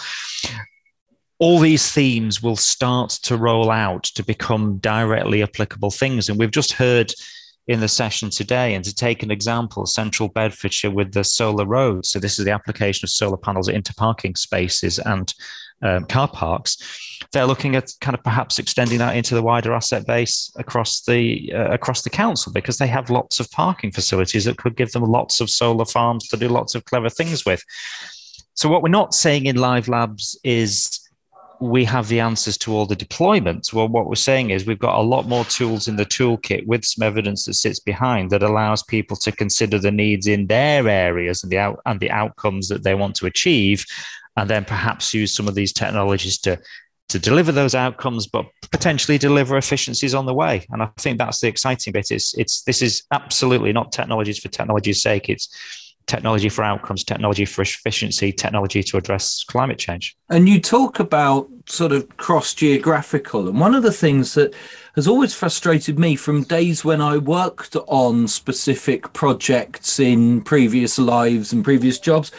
All 1.38 1.58
these 1.58 1.90
themes 1.90 2.42
will 2.42 2.56
start 2.56 3.10
to 3.24 3.36
roll 3.36 3.70
out 3.70 4.04
to 4.04 4.22
become 4.22 4.78
directly 4.78 5.42
applicable 5.42 5.90
things. 5.90 6.28
And 6.28 6.38
we've 6.38 6.50
just 6.50 6.72
heard 6.72 7.12
in 7.66 7.80
the 7.80 7.88
session 7.88 8.30
today. 8.30 8.74
And 8.74 8.84
to 8.84 8.94
take 8.94 9.22
an 9.22 9.30
example, 9.30 9.86
Central 9.86 10.28
Bedfordshire 10.28 10.90
with 10.90 11.12
the 11.12 11.24
solar 11.24 11.66
roads. 11.66 12.10
So 12.10 12.18
this 12.18 12.38
is 12.38 12.44
the 12.44 12.50
application 12.50 13.06
of 13.06 13.10
solar 13.10 13.36
panels 13.36 13.68
into 13.68 13.94
parking 13.94 14.34
spaces 14.34 14.98
and 14.98 15.32
um, 15.82 16.04
car 16.06 16.28
parks. 16.28 16.76
They're 17.32 17.46
looking 17.46 17.76
at 17.76 17.90
kind 18.00 18.14
of 18.14 18.22
perhaps 18.22 18.58
extending 18.58 18.98
that 18.98 19.16
into 19.16 19.34
the 19.34 19.42
wider 19.42 19.72
asset 19.72 20.06
base 20.06 20.50
across 20.56 21.02
the 21.02 21.52
uh, 21.54 21.70
across 21.70 22.02
the 22.02 22.10
council 22.10 22.52
because 22.52 22.78
they 22.78 22.86
have 22.86 23.10
lots 23.10 23.40
of 23.40 23.50
parking 23.50 23.92
facilities 23.92 24.44
that 24.44 24.56
could 24.58 24.76
give 24.76 24.92
them 24.92 25.02
lots 25.02 25.40
of 25.40 25.50
solar 25.50 25.84
farms 25.84 26.28
to 26.28 26.36
do 26.36 26.48
lots 26.48 26.74
of 26.74 26.84
clever 26.84 27.10
things 27.10 27.44
with. 27.44 27.62
So 28.54 28.68
what 28.68 28.82
we're 28.82 28.88
not 28.88 29.14
saying 29.14 29.46
in 29.46 29.56
live 29.56 29.88
labs 29.88 30.38
is 30.44 31.00
we 31.60 31.84
have 31.84 32.08
the 32.08 32.20
answers 32.20 32.58
to 32.58 32.72
all 32.72 32.86
the 32.86 32.96
deployments. 32.96 33.72
Well, 33.72 33.88
what 33.88 34.06
we're 34.06 34.14
saying 34.16 34.50
is 34.50 34.66
we've 34.66 34.78
got 34.78 34.98
a 34.98 35.02
lot 35.02 35.26
more 35.28 35.44
tools 35.44 35.88
in 35.88 35.96
the 35.96 36.06
toolkit 36.06 36.66
with 36.66 36.84
some 36.84 37.06
evidence 37.06 37.44
that 37.44 37.54
sits 37.54 37.80
behind 37.80 38.30
that 38.30 38.42
allows 38.42 38.82
people 38.82 39.16
to 39.18 39.32
consider 39.32 39.78
the 39.78 39.90
needs 39.90 40.26
in 40.26 40.46
their 40.46 40.88
areas 40.88 41.42
and 41.42 41.52
the 41.52 41.58
out, 41.58 41.80
and 41.86 42.00
the 42.00 42.10
outcomes 42.10 42.68
that 42.68 42.82
they 42.82 42.94
want 42.94 43.16
to 43.16 43.26
achieve, 43.26 43.84
and 44.36 44.50
then 44.50 44.64
perhaps 44.64 45.14
use 45.14 45.34
some 45.34 45.48
of 45.48 45.54
these 45.54 45.72
technologies 45.72 46.38
to 46.38 46.58
to 47.10 47.18
deliver 47.18 47.52
those 47.52 47.74
outcomes, 47.74 48.26
but 48.26 48.46
potentially 48.72 49.18
deliver 49.18 49.56
efficiencies 49.56 50.14
on 50.14 50.26
the 50.26 50.34
way. 50.34 50.66
And 50.70 50.82
I 50.82 50.88
think 50.98 51.18
that's 51.18 51.40
the 51.40 51.48
exciting 51.48 51.92
bit. 51.92 52.10
It's 52.10 52.36
it's 52.36 52.62
this 52.62 52.82
is 52.82 53.04
absolutely 53.12 53.72
not 53.72 53.92
technologies 53.92 54.38
for 54.38 54.48
technology's 54.48 55.02
sake. 55.02 55.28
It's 55.28 55.48
technology 56.06 56.48
for 56.48 56.62
outcomes, 56.62 57.04
technology 57.04 57.44
for 57.44 57.62
efficiency, 57.62 58.32
technology 58.32 58.82
to 58.82 58.96
address 58.96 59.44
climate 59.44 59.78
change. 59.78 60.16
And 60.28 60.48
you 60.48 60.60
talk 60.60 61.00
about 61.00 61.48
sort 61.66 61.92
of 61.92 62.16
cross 62.16 62.54
geographical. 62.54 63.48
And 63.48 63.58
one 63.58 63.74
of 63.74 63.82
the 63.82 63.92
things 63.92 64.34
that 64.34 64.54
has 64.96 65.08
always 65.08 65.34
frustrated 65.34 65.98
me 65.98 66.14
from 66.16 66.44
days 66.44 66.84
when 66.84 67.00
I 67.00 67.16
worked 67.16 67.76
on 67.88 68.28
specific 68.28 69.12
projects 69.12 69.98
in 69.98 70.42
previous 70.42 70.98
lives 70.98 71.52
and 71.52 71.64
previous 71.64 71.98
jobs 71.98 72.30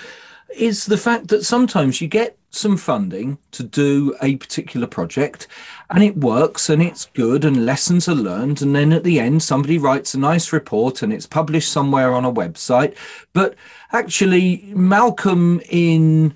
is 0.54 0.86
the 0.86 0.98
fact 0.98 1.28
that 1.28 1.44
sometimes 1.44 2.02
you 2.02 2.08
get 2.08 2.38
some 2.50 2.78
funding 2.78 3.38
to 3.52 3.64
do 3.64 4.16
a 4.22 4.38
particular 4.38 4.88
project 4.88 5.48
and 5.90 6.04
it 6.04 6.18
works 6.18 6.70
and 6.70 6.82
it's 6.82 7.06
good 7.08 7.44
and 7.44 7.66
lessons 7.66 8.08
are 8.08 8.16
learned 8.16 8.62
and 8.62 8.74
then 8.74 8.94
at 8.94 9.04
the 9.04 9.20
end 9.20 9.44
somebody 9.44 9.78
writes 9.78 10.14
a 10.14 10.20
nice 10.20 10.54
report 10.54 11.02
and 11.02 11.12
it's 11.12 11.28
published 11.28 11.70
somewhere 11.70 12.14
on 12.14 12.24
a 12.24 12.32
website 12.32 12.96
but 13.34 13.56
actually 13.92 14.72
malcolm 14.74 15.60
in 15.70 16.34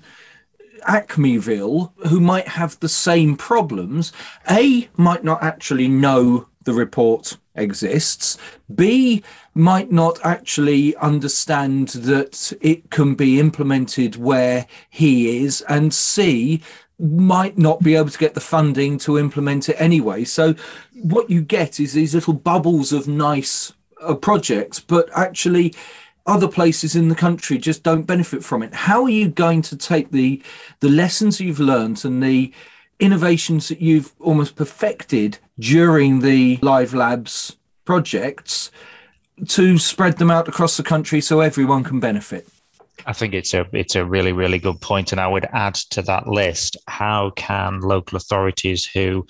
acmeville 0.82 1.90
who 2.08 2.20
might 2.20 2.48
have 2.48 2.78
the 2.80 2.88
same 2.88 3.34
problems 3.34 4.12
a 4.50 4.88
might 4.96 5.24
not 5.24 5.42
actually 5.42 5.88
know 5.88 6.46
the 6.64 6.72
report 6.74 7.38
exists. 7.54 8.38
B 8.74 9.22
might 9.60 9.92
not 9.92 10.18
actually 10.24 10.96
understand 10.96 11.88
that 11.88 12.52
it 12.60 12.90
can 12.90 13.14
be 13.14 13.38
implemented 13.38 14.16
where 14.16 14.66
he 14.88 15.44
is. 15.44 15.60
And 15.68 15.92
C 15.94 16.62
might 16.98 17.56
not 17.56 17.82
be 17.82 17.94
able 17.94 18.10
to 18.10 18.18
get 18.18 18.34
the 18.34 18.40
funding 18.40 18.98
to 18.98 19.18
implement 19.18 19.68
it 19.68 19.76
anyway. 19.78 20.24
So 20.24 20.54
what 20.94 21.30
you 21.30 21.42
get 21.42 21.78
is 21.78 21.92
these 21.92 22.14
little 22.14 22.34
bubbles 22.34 22.92
of 22.92 23.06
nice 23.06 23.72
uh, 24.00 24.14
projects, 24.14 24.80
but 24.80 25.08
actually 25.14 25.74
other 26.26 26.48
places 26.48 26.94
in 26.96 27.08
the 27.08 27.14
country 27.14 27.58
just 27.58 27.82
don't 27.82 28.02
benefit 28.06 28.44
from 28.44 28.62
it. 28.62 28.74
How 28.74 29.04
are 29.04 29.10
you 29.10 29.28
going 29.28 29.62
to 29.62 29.76
take 29.76 30.10
the 30.10 30.42
the 30.80 30.88
lessons 30.88 31.40
you've 31.40 31.60
learned 31.60 32.04
and 32.04 32.22
the 32.22 32.52
innovations 32.98 33.68
that 33.68 33.80
you've 33.80 34.12
almost 34.20 34.56
perfected 34.56 35.38
during 35.58 36.20
the 36.20 36.58
live 36.62 36.92
labs 36.92 37.56
projects 37.84 38.70
to 39.48 39.78
spread 39.78 40.18
them 40.18 40.30
out 40.30 40.48
across 40.48 40.76
the 40.76 40.82
country 40.82 41.20
so 41.20 41.40
everyone 41.40 41.84
can 41.84 42.00
benefit 42.00 42.46
I 43.06 43.12
think 43.12 43.34
it's 43.34 43.54
a 43.54 43.66
it's 43.72 43.94
a 43.94 44.04
really 44.04 44.32
really 44.32 44.58
good 44.58 44.80
point, 44.80 45.12
and 45.12 45.20
I 45.20 45.26
would 45.26 45.46
add 45.52 45.74
to 45.90 46.02
that 46.02 46.28
list: 46.28 46.76
how 46.86 47.30
can 47.30 47.80
local 47.80 48.16
authorities 48.16 48.84
who 48.86 49.26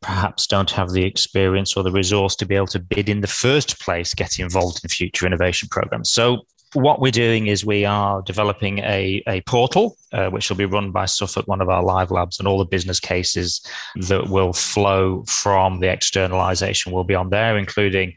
perhaps 0.00 0.46
don't 0.46 0.70
have 0.72 0.90
the 0.90 1.04
experience 1.04 1.76
or 1.76 1.84
the 1.84 1.92
resource 1.92 2.34
to 2.36 2.46
be 2.46 2.56
able 2.56 2.66
to 2.66 2.80
bid 2.80 3.08
in 3.08 3.20
the 3.20 3.28
first 3.28 3.80
place 3.80 4.14
get 4.14 4.38
involved 4.38 4.80
in 4.82 4.88
future 4.88 5.26
innovation 5.26 5.68
programs? 5.68 6.10
So 6.10 6.44
what 6.74 7.00
we're 7.00 7.12
doing 7.12 7.48
is 7.48 7.64
we 7.64 7.84
are 7.84 8.22
developing 8.22 8.78
a, 8.78 9.22
a 9.26 9.42
portal 9.42 9.96
uh, 10.12 10.30
which 10.30 10.48
will 10.48 10.56
be 10.56 10.64
run 10.64 10.90
by 10.90 11.04
Suffolk, 11.04 11.46
one 11.46 11.60
of 11.60 11.68
our 11.68 11.82
live 11.82 12.10
labs, 12.10 12.38
and 12.38 12.48
all 12.48 12.58
the 12.58 12.64
business 12.64 12.98
cases 12.98 13.60
that 14.08 14.28
will 14.28 14.54
flow 14.54 15.22
from 15.24 15.80
the 15.80 15.88
externalization 15.88 16.90
will 16.92 17.04
be 17.04 17.14
on 17.14 17.28
there, 17.28 17.58
including 17.58 18.16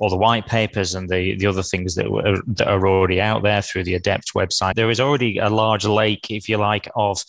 all 0.00 0.10
the 0.10 0.16
white 0.16 0.46
papers 0.46 0.94
and 0.94 1.08
the, 1.08 1.36
the 1.36 1.46
other 1.46 1.62
things 1.62 1.94
that, 1.94 2.06
that 2.46 2.68
are 2.68 2.86
already 2.86 3.20
out 3.20 3.42
there 3.42 3.62
through 3.62 3.84
the 3.84 3.94
Adept 3.94 4.34
website. 4.34 4.74
There 4.74 4.90
is 4.90 5.00
already 5.00 5.38
a 5.38 5.48
large 5.48 5.84
lake, 5.84 6.30
if 6.30 6.48
you 6.48 6.56
like, 6.56 6.88
of 6.96 7.22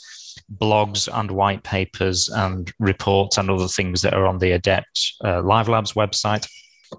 blogs 0.60 1.08
and 1.12 1.32
white 1.32 1.64
papers 1.64 2.30
and 2.30 2.72
reports 2.80 3.38
and 3.38 3.50
other 3.50 3.68
things 3.68 4.02
that 4.02 4.14
are 4.14 4.26
on 4.26 4.40
the 4.40 4.52
Adept 4.52 5.14
uh, 5.24 5.42
Live 5.42 5.70
Labs 5.70 5.94
website. 5.94 6.48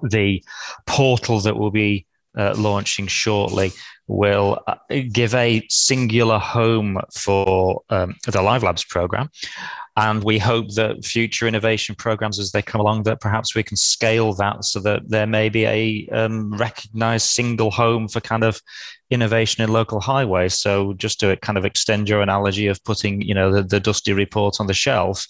The 0.03 0.43
portal 0.87 1.41
that 1.41 1.57
will 1.57 1.71
be 1.71 2.07
uh, 2.37 2.55
launching 2.57 3.07
shortly 3.07 3.73
will 4.09 4.63
uh, 4.67 4.77
give 5.13 5.35
a 5.35 5.67
singular 5.69 6.39
home 6.39 7.01
for 7.15 7.83
um, 7.91 8.15
the 8.27 8.43
Live 8.43 8.63
Labs 8.63 8.85
program. 8.85 9.31
And 9.99 10.23
we 10.23 10.39
hope 10.39 10.75
that 10.75 11.07
future 11.07 11.47
innovation 11.47 11.95
programs, 11.95 12.39
as 12.39 12.53
they 12.53 12.61
come 12.61 12.83
along, 12.83 13.05
that 13.05 13.21
perhaps 13.21 13.55
we 13.55 13.63
can 13.63 13.79
scale 13.79 14.35
that 14.35 14.65
so 14.65 14.79
that 14.81 15.09
there 15.09 15.27
may 15.27 15.49
be 15.49 15.65
a 15.65 16.09
um, 16.13 16.53
recognized 16.55 17.29
single 17.29 17.71
home 17.71 18.07
for 18.07 18.21
kind 18.21 18.45
of 18.45 18.61
innovation 19.09 19.65
in 19.65 19.73
local 19.73 20.01
highways. 20.01 20.53
So 20.55 20.93
just 20.95 21.19
to 21.21 21.37
kind 21.39 21.57
of 21.57 21.65
extend 21.65 22.11
your 22.11 22.21
analogy 22.21 22.67
of 22.67 22.83
putting, 22.85 23.23
you 23.23 23.33
know, 23.33 23.51
the, 23.51 23.63
the 23.63 23.81
dusty 23.81 24.13
report 24.13 24.57
on 24.61 24.67
the 24.67 24.75
shelf, 24.75 25.27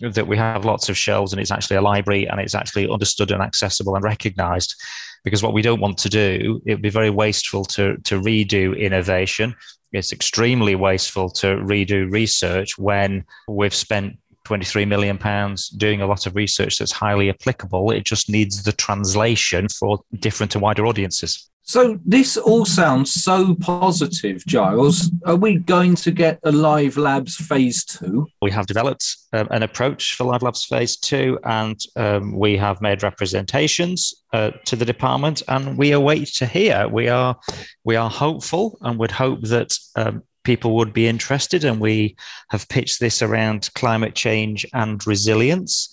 that 0.00 0.26
we 0.26 0.36
have 0.36 0.64
lots 0.64 0.88
of 0.88 0.98
shelves 0.98 1.32
and 1.32 1.40
it's 1.40 1.52
actually 1.52 1.76
a 1.76 1.82
library 1.82 2.26
and 2.26 2.40
it's 2.40 2.54
actually 2.54 2.88
understood 2.88 3.30
and 3.30 3.42
accessible 3.42 3.94
and 3.94 4.04
recognized 4.04 4.74
because 5.22 5.42
what 5.42 5.54
we 5.54 5.62
don't 5.62 5.80
want 5.80 5.96
to 5.98 6.08
do 6.08 6.60
it 6.66 6.74
would 6.74 6.82
be 6.82 6.90
very 6.90 7.10
wasteful 7.10 7.64
to 7.64 7.96
to 7.98 8.20
redo 8.20 8.76
innovation 8.78 9.54
it's 9.94 10.12
extremely 10.12 10.74
wasteful 10.74 11.30
to 11.30 11.56
redo 11.56 12.10
research 12.10 12.76
when 12.76 13.24
we've 13.48 13.74
spent 13.74 14.16
23 14.44 14.84
million 14.84 15.16
pounds 15.16 15.68
doing 15.68 16.02
a 16.02 16.06
lot 16.06 16.26
of 16.26 16.36
research 16.36 16.78
that's 16.78 16.92
highly 16.92 17.30
applicable. 17.30 17.90
It 17.90 18.04
just 18.04 18.28
needs 18.28 18.62
the 18.62 18.72
translation 18.72 19.68
for 19.68 20.00
different 20.18 20.54
and 20.54 20.62
wider 20.62 20.86
audiences 20.86 21.48
so 21.66 21.98
this 22.04 22.36
all 22.36 22.66
sounds 22.66 23.10
so 23.10 23.54
positive, 23.54 24.44
Giles. 24.46 25.10
Are 25.24 25.34
we 25.34 25.56
going 25.56 25.94
to 25.96 26.10
get 26.10 26.38
a 26.42 26.52
Live 26.52 26.98
Labs 26.98 27.36
Phase 27.36 27.86
Two? 27.86 28.28
We 28.42 28.50
have 28.50 28.66
developed 28.66 29.16
um, 29.32 29.48
an 29.50 29.62
approach 29.62 30.14
for 30.14 30.24
Live 30.24 30.42
Labs 30.42 30.64
Phase 30.66 30.98
Two, 30.98 31.38
and 31.44 31.80
um, 31.96 32.38
we 32.38 32.58
have 32.58 32.82
made 32.82 33.02
representations 33.02 34.14
uh, 34.34 34.50
to 34.66 34.76
the 34.76 34.84
department, 34.84 35.42
and 35.48 35.78
we 35.78 35.92
await 35.92 36.28
to 36.34 36.46
hear. 36.46 36.86
We 36.86 37.08
are 37.08 37.34
we 37.82 37.96
are 37.96 38.10
hopeful, 38.10 38.78
and 38.82 38.98
would 38.98 39.12
hope 39.12 39.42
that. 39.42 39.76
Um, 39.96 40.22
people 40.44 40.76
would 40.76 40.92
be 40.92 41.08
interested, 41.08 41.64
and 41.64 41.80
we 41.80 42.14
have 42.50 42.68
pitched 42.68 43.00
this 43.00 43.22
around 43.22 43.70
climate 43.74 44.14
change 44.14 44.66
and 44.74 45.06
resilience. 45.06 45.88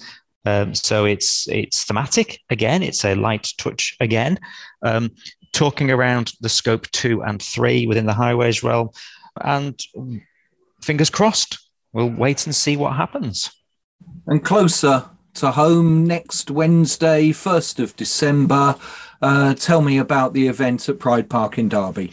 Um, 0.45 0.75
so 0.75 1.05
it's 1.05 1.47
it's 1.47 1.85
thematic 1.85 2.41
again. 2.49 2.83
It's 2.83 3.05
a 3.05 3.15
light 3.15 3.53
touch 3.57 3.95
again. 4.01 4.39
Um, 4.83 5.11
talking 5.53 5.91
around 5.91 6.34
the 6.41 6.50
scope 6.50 6.89
two 6.91 7.22
and 7.24 7.41
three 7.41 7.86
within 7.86 8.05
the 8.05 8.13
highways 8.13 8.63
realm. 8.63 8.89
And 9.39 9.79
fingers 10.81 11.10
crossed, 11.10 11.60
we'll 11.93 12.10
wait 12.10 12.46
and 12.46 12.55
see 12.55 12.77
what 12.77 12.96
happens. 12.96 13.51
And 14.27 14.43
closer 14.43 15.10
to 15.36 15.51
home 15.51 16.05
next 16.05 16.51
Wednesday, 16.51 17.29
1st 17.29 17.79
of 17.79 17.96
December. 17.96 18.75
Uh, 19.22 19.53
tell 19.53 19.81
me 19.81 19.98
about 19.98 20.34
the 20.34 20.48
event 20.48 20.89
at 20.89 21.00
Pride 21.00 21.29
Park 21.29 21.58
in 21.58 21.70
Derby. 21.70 22.12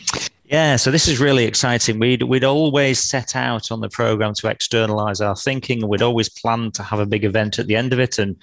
Yeah, 0.50 0.76
so 0.76 0.90
this 0.90 1.08
is 1.08 1.20
really 1.20 1.44
exciting. 1.44 1.98
We'd 1.98 2.22
we'd 2.22 2.42
always 2.42 2.98
set 2.98 3.36
out 3.36 3.70
on 3.70 3.82
the 3.82 3.90
program 3.90 4.32
to 4.34 4.48
externalize 4.48 5.20
our 5.20 5.36
thinking. 5.36 5.82
and 5.82 5.90
We'd 5.90 6.00
always 6.00 6.30
planned 6.30 6.72
to 6.74 6.82
have 6.82 7.00
a 7.00 7.06
big 7.06 7.26
event 7.26 7.58
at 7.58 7.66
the 7.66 7.76
end 7.76 7.92
of 7.92 8.00
it, 8.00 8.18
and 8.18 8.34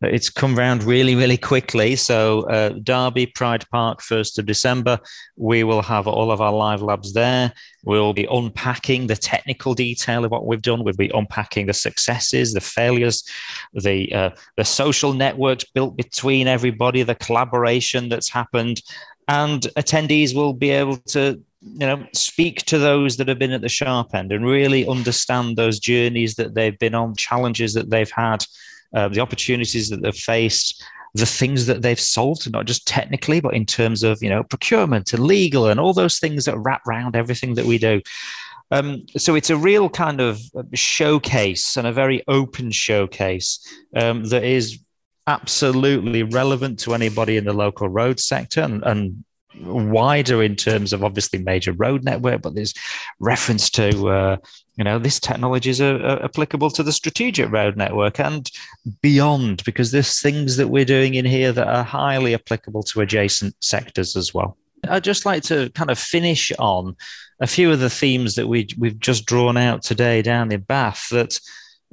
it's 0.00 0.30
come 0.30 0.56
round 0.56 0.84
really, 0.84 1.16
really 1.16 1.36
quickly. 1.36 1.96
So, 1.96 2.42
uh, 2.42 2.68
Derby 2.84 3.26
Pride 3.26 3.68
Park, 3.72 4.00
1st 4.00 4.38
of 4.38 4.46
December, 4.46 5.00
we 5.36 5.64
will 5.64 5.82
have 5.82 6.06
all 6.06 6.30
of 6.30 6.40
our 6.40 6.52
live 6.52 6.82
labs 6.82 7.14
there. 7.14 7.52
We'll 7.82 8.12
be 8.12 8.28
unpacking 8.30 9.08
the 9.08 9.16
technical 9.16 9.74
detail 9.74 10.24
of 10.24 10.30
what 10.30 10.46
we've 10.46 10.62
done. 10.62 10.84
We'll 10.84 10.94
be 10.94 11.10
unpacking 11.12 11.66
the 11.66 11.74
successes, 11.74 12.52
the 12.52 12.60
failures, 12.60 13.24
the 13.74 14.14
uh, 14.14 14.30
the 14.56 14.64
social 14.64 15.14
networks 15.14 15.64
built 15.64 15.96
between 15.96 16.46
everybody, 16.46 17.02
the 17.02 17.16
collaboration 17.16 18.08
that's 18.08 18.28
happened, 18.28 18.82
and 19.30 19.62
attendees 19.76 20.34
will 20.34 20.52
be 20.52 20.70
able 20.70 20.96
to 20.96 21.40
you 21.62 21.86
know 21.86 22.04
speak 22.12 22.64
to 22.64 22.78
those 22.78 23.16
that 23.16 23.28
have 23.28 23.38
been 23.38 23.52
at 23.52 23.60
the 23.60 23.68
sharp 23.68 24.14
end 24.14 24.32
and 24.32 24.44
really 24.44 24.86
understand 24.86 25.56
those 25.56 25.78
journeys 25.78 26.34
that 26.34 26.54
they've 26.54 26.78
been 26.78 26.94
on, 26.94 27.14
challenges 27.14 27.72
that 27.74 27.90
they've 27.90 28.10
had 28.10 28.44
uh, 28.94 29.08
the 29.08 29.20
opportunities 29.20 29.88
that 29.88 30.02
they've 30.02 30.14
faced, 30.14 30.82
the 31.14 31.26
things 31.26 31.66
that 31.66 31.80
they've 31.80 32.00
solved, 32.00 32.50
not 32.50 32.66
just 32.66 32.86
technically, 32.88 33.40
but 33.40 33.54
in 33.54 33.64
terms 33.64 34.02
of 34.02 34.20
you 34.20 34.28
know 34.28 34.42
procurement 34.42 35.12
and 35.12 35.22
legal 35.22 35.68
and 35.68 35.78
all 35.78 35.92
those 35.92 36.18
things 36.18 36.44
that 36.44 36.58
wrap 36.58 36.84
around 36.86 37.14
everything 37.14 37.54
that 37.54 37.66
we 37.66 37.78
do. 37.78 38.00
Um, 38.72 39.04
so 39.16 39.34
it's 39.34 39.50
a 39.50 39.56
real 39.56 39.88
kind 39.88 40.20
of 40.20 40.40
showcase 40.74 41.76
and 41.76 41.86
a 41.86 41.92
very 41.92 42.22
open 42.28 42.70
showcase 42.70 43.58
um, 43.96 44.24
that 44.24 44.44
is 44.44 44.78
absolutely 45.30 46.22
relevant 46.24 46.78
to 46.80 46.94
anybody 46.94 47.36
in 47.36 47.44
the 47.44 47.52
local 47.52 47.88
road 47.88 48.18
sector 48.18 48.62
and, 48.62 48.82
and 48.82 49.24
wider 49.62 50.42
in 50.42 50.56
terms 50.56 50.92
of 50.92 51.04
obviously 51.04 51.38
major 51.38 51.72
road 51.72 52.02
network, 52.04 52.42
but 52.42 52.54
there's 52.54 52.74
reference 53.20 53.70
to 53.70 54.08
uh, 54.08 54.36
you 54.76 54.84
know 54.84 54.98
this 54.98 55.20
technology 55.20 55.70
is 55.70 55.80
uh, 55.80 56.18
applicable 56.22 56.70
to 56.70 56.82
the 56.82 56.92
strategic 56.92 57.50
road 57.50 57.76
network 57.76 58.18
and 58.18 58.50
beyond 59.02 59.62
because 59.64 59.90
there's 59.92 60.20
things 60.20 60.56
that 60.56 60.68
we're 60.68 60.84
doing 60.84 61.14
in 61.14 61.24
here 61.24 61.52
that 61.52 61.68
are 61.68 61.84
highly 61.84 62.34
applicable 62.34 62.82
to 62.82 63.00
adjacent 63.00 63.54
sectors 63.60 64.16
as 64.16 64.34
well. 64.34 64.56
I'd 64.88 65.04
just 65.04 65.26
like 65.26 65.42
to 65.44 65.70
kind 65.74 65.90
of 65.90 65.98
finish 65.98 66.50
on 66.58 66.96
a 67.40 67.46
few 67.46 67.70
of 67.70 67.80
the 67.80 67.90
themes 67.90 68.34
that 68.34 68.48
we 68.48 68.68
we've 68.78 68.98
just 68.98 69.26
drawn 69.26 69.56
out 69.56 69.82
today 69.82 70.22
down 70.22 70.50
in 70.52 70.60
Bath 70.60 71.08
that 71.10 71.38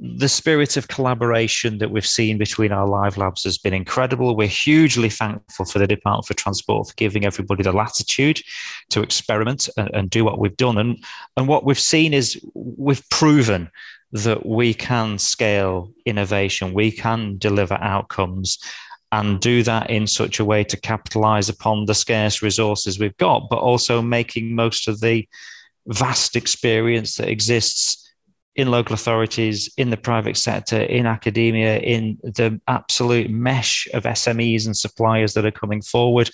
the 0.00 0.28
spirit 0.28 0.76
of 0.76 0.86
collaboration 0.86 1.78
that 1.78 1.90
we've 1.90 2.06
seen 2.06 2.38
between 2.38 2.70
our 2.70 2.86
live 2.86 3.16
labs 3.16 3.42
has 3.42 3.58
been 3.58 3.74
incredible. 3.74 4.36
We're 4.36 4.46
hugely 4.46 5.10
thankful 5.10 5.64
for 5.64 5.80
the 5.80 5.88
Department 5.88 6.26
for 6.26 6.34
Transport 6.34 6.88
for 6.88 6.94
giving 6.94 7.24
everybody 7.24 7.64
the 7.64 7.72
latitude 7.72 8.40
to 8.90 9.02
experiment 9.02 9.68
and, 9.76 9.90
and, 9.92 10.10
do 10.10 10.24
what 10.24 10.38
we've 10.38 10.56
done. 10.56 10.78
And, 10.78 11.04
and 11.36 11.48
what 11.48 11.64
we've 11.64 11.78
seen 11.78 12.14
is 12.14 12.40
we've 12.54 13.02
proven 13.10 13.70
that 14.12 14.46
we 14.46 14.72
can 14.72 15.18
scale 15.18 15.92
innovation, 16.06 16.74
we 16.74 16.92
can 16.92 17.36
deliver 17.38 17.74
outcomes 17.74 18.58
and 19.10 19.40
do 19.40 19.62
that 19.64 19.90
in 19.90 20.06
such 20.06 20.38
a 20.38 20.44
way 20.44 20.62
to 20.62 20.76
capitalize 20.80 21.48
upon 21.48 21.86
the 21.86 21.94
scarce 21.94 22.40
resources 22.40 22.98
we've 23.00 23.16
got, 23.16 23.48
but 23.50 23.58
also 23.58 24.00
making 24.00 24.54
most 24.54 24.86
of 24.86 25.00
the 25.00 25.26
vast 25.86 26.36
experience 26.36 27.16
that 27.16 27.28
exists 27.28 28.07
in 28.56 28.70
local 28.70 28.94
authorities, 28.94 29.72
in 29.76 29.90
the 29.90 29.96
private 29.96 30.36
sector, 30.36 30.80
in 30.80 31.06
academia, 31.06 31.78
in 31.78 32.18
the 32.22 32.60
absolute 32.66 33.30
mesh 33.30 33.86
of 33.94 34.02
SMEs 34.02 34.66
and 34.66 34.76
suppliers 34.76 35.34
that 35.34 35.46
are 35.46 35.52
coming 35.52 35.80
forward. 35.80 36.28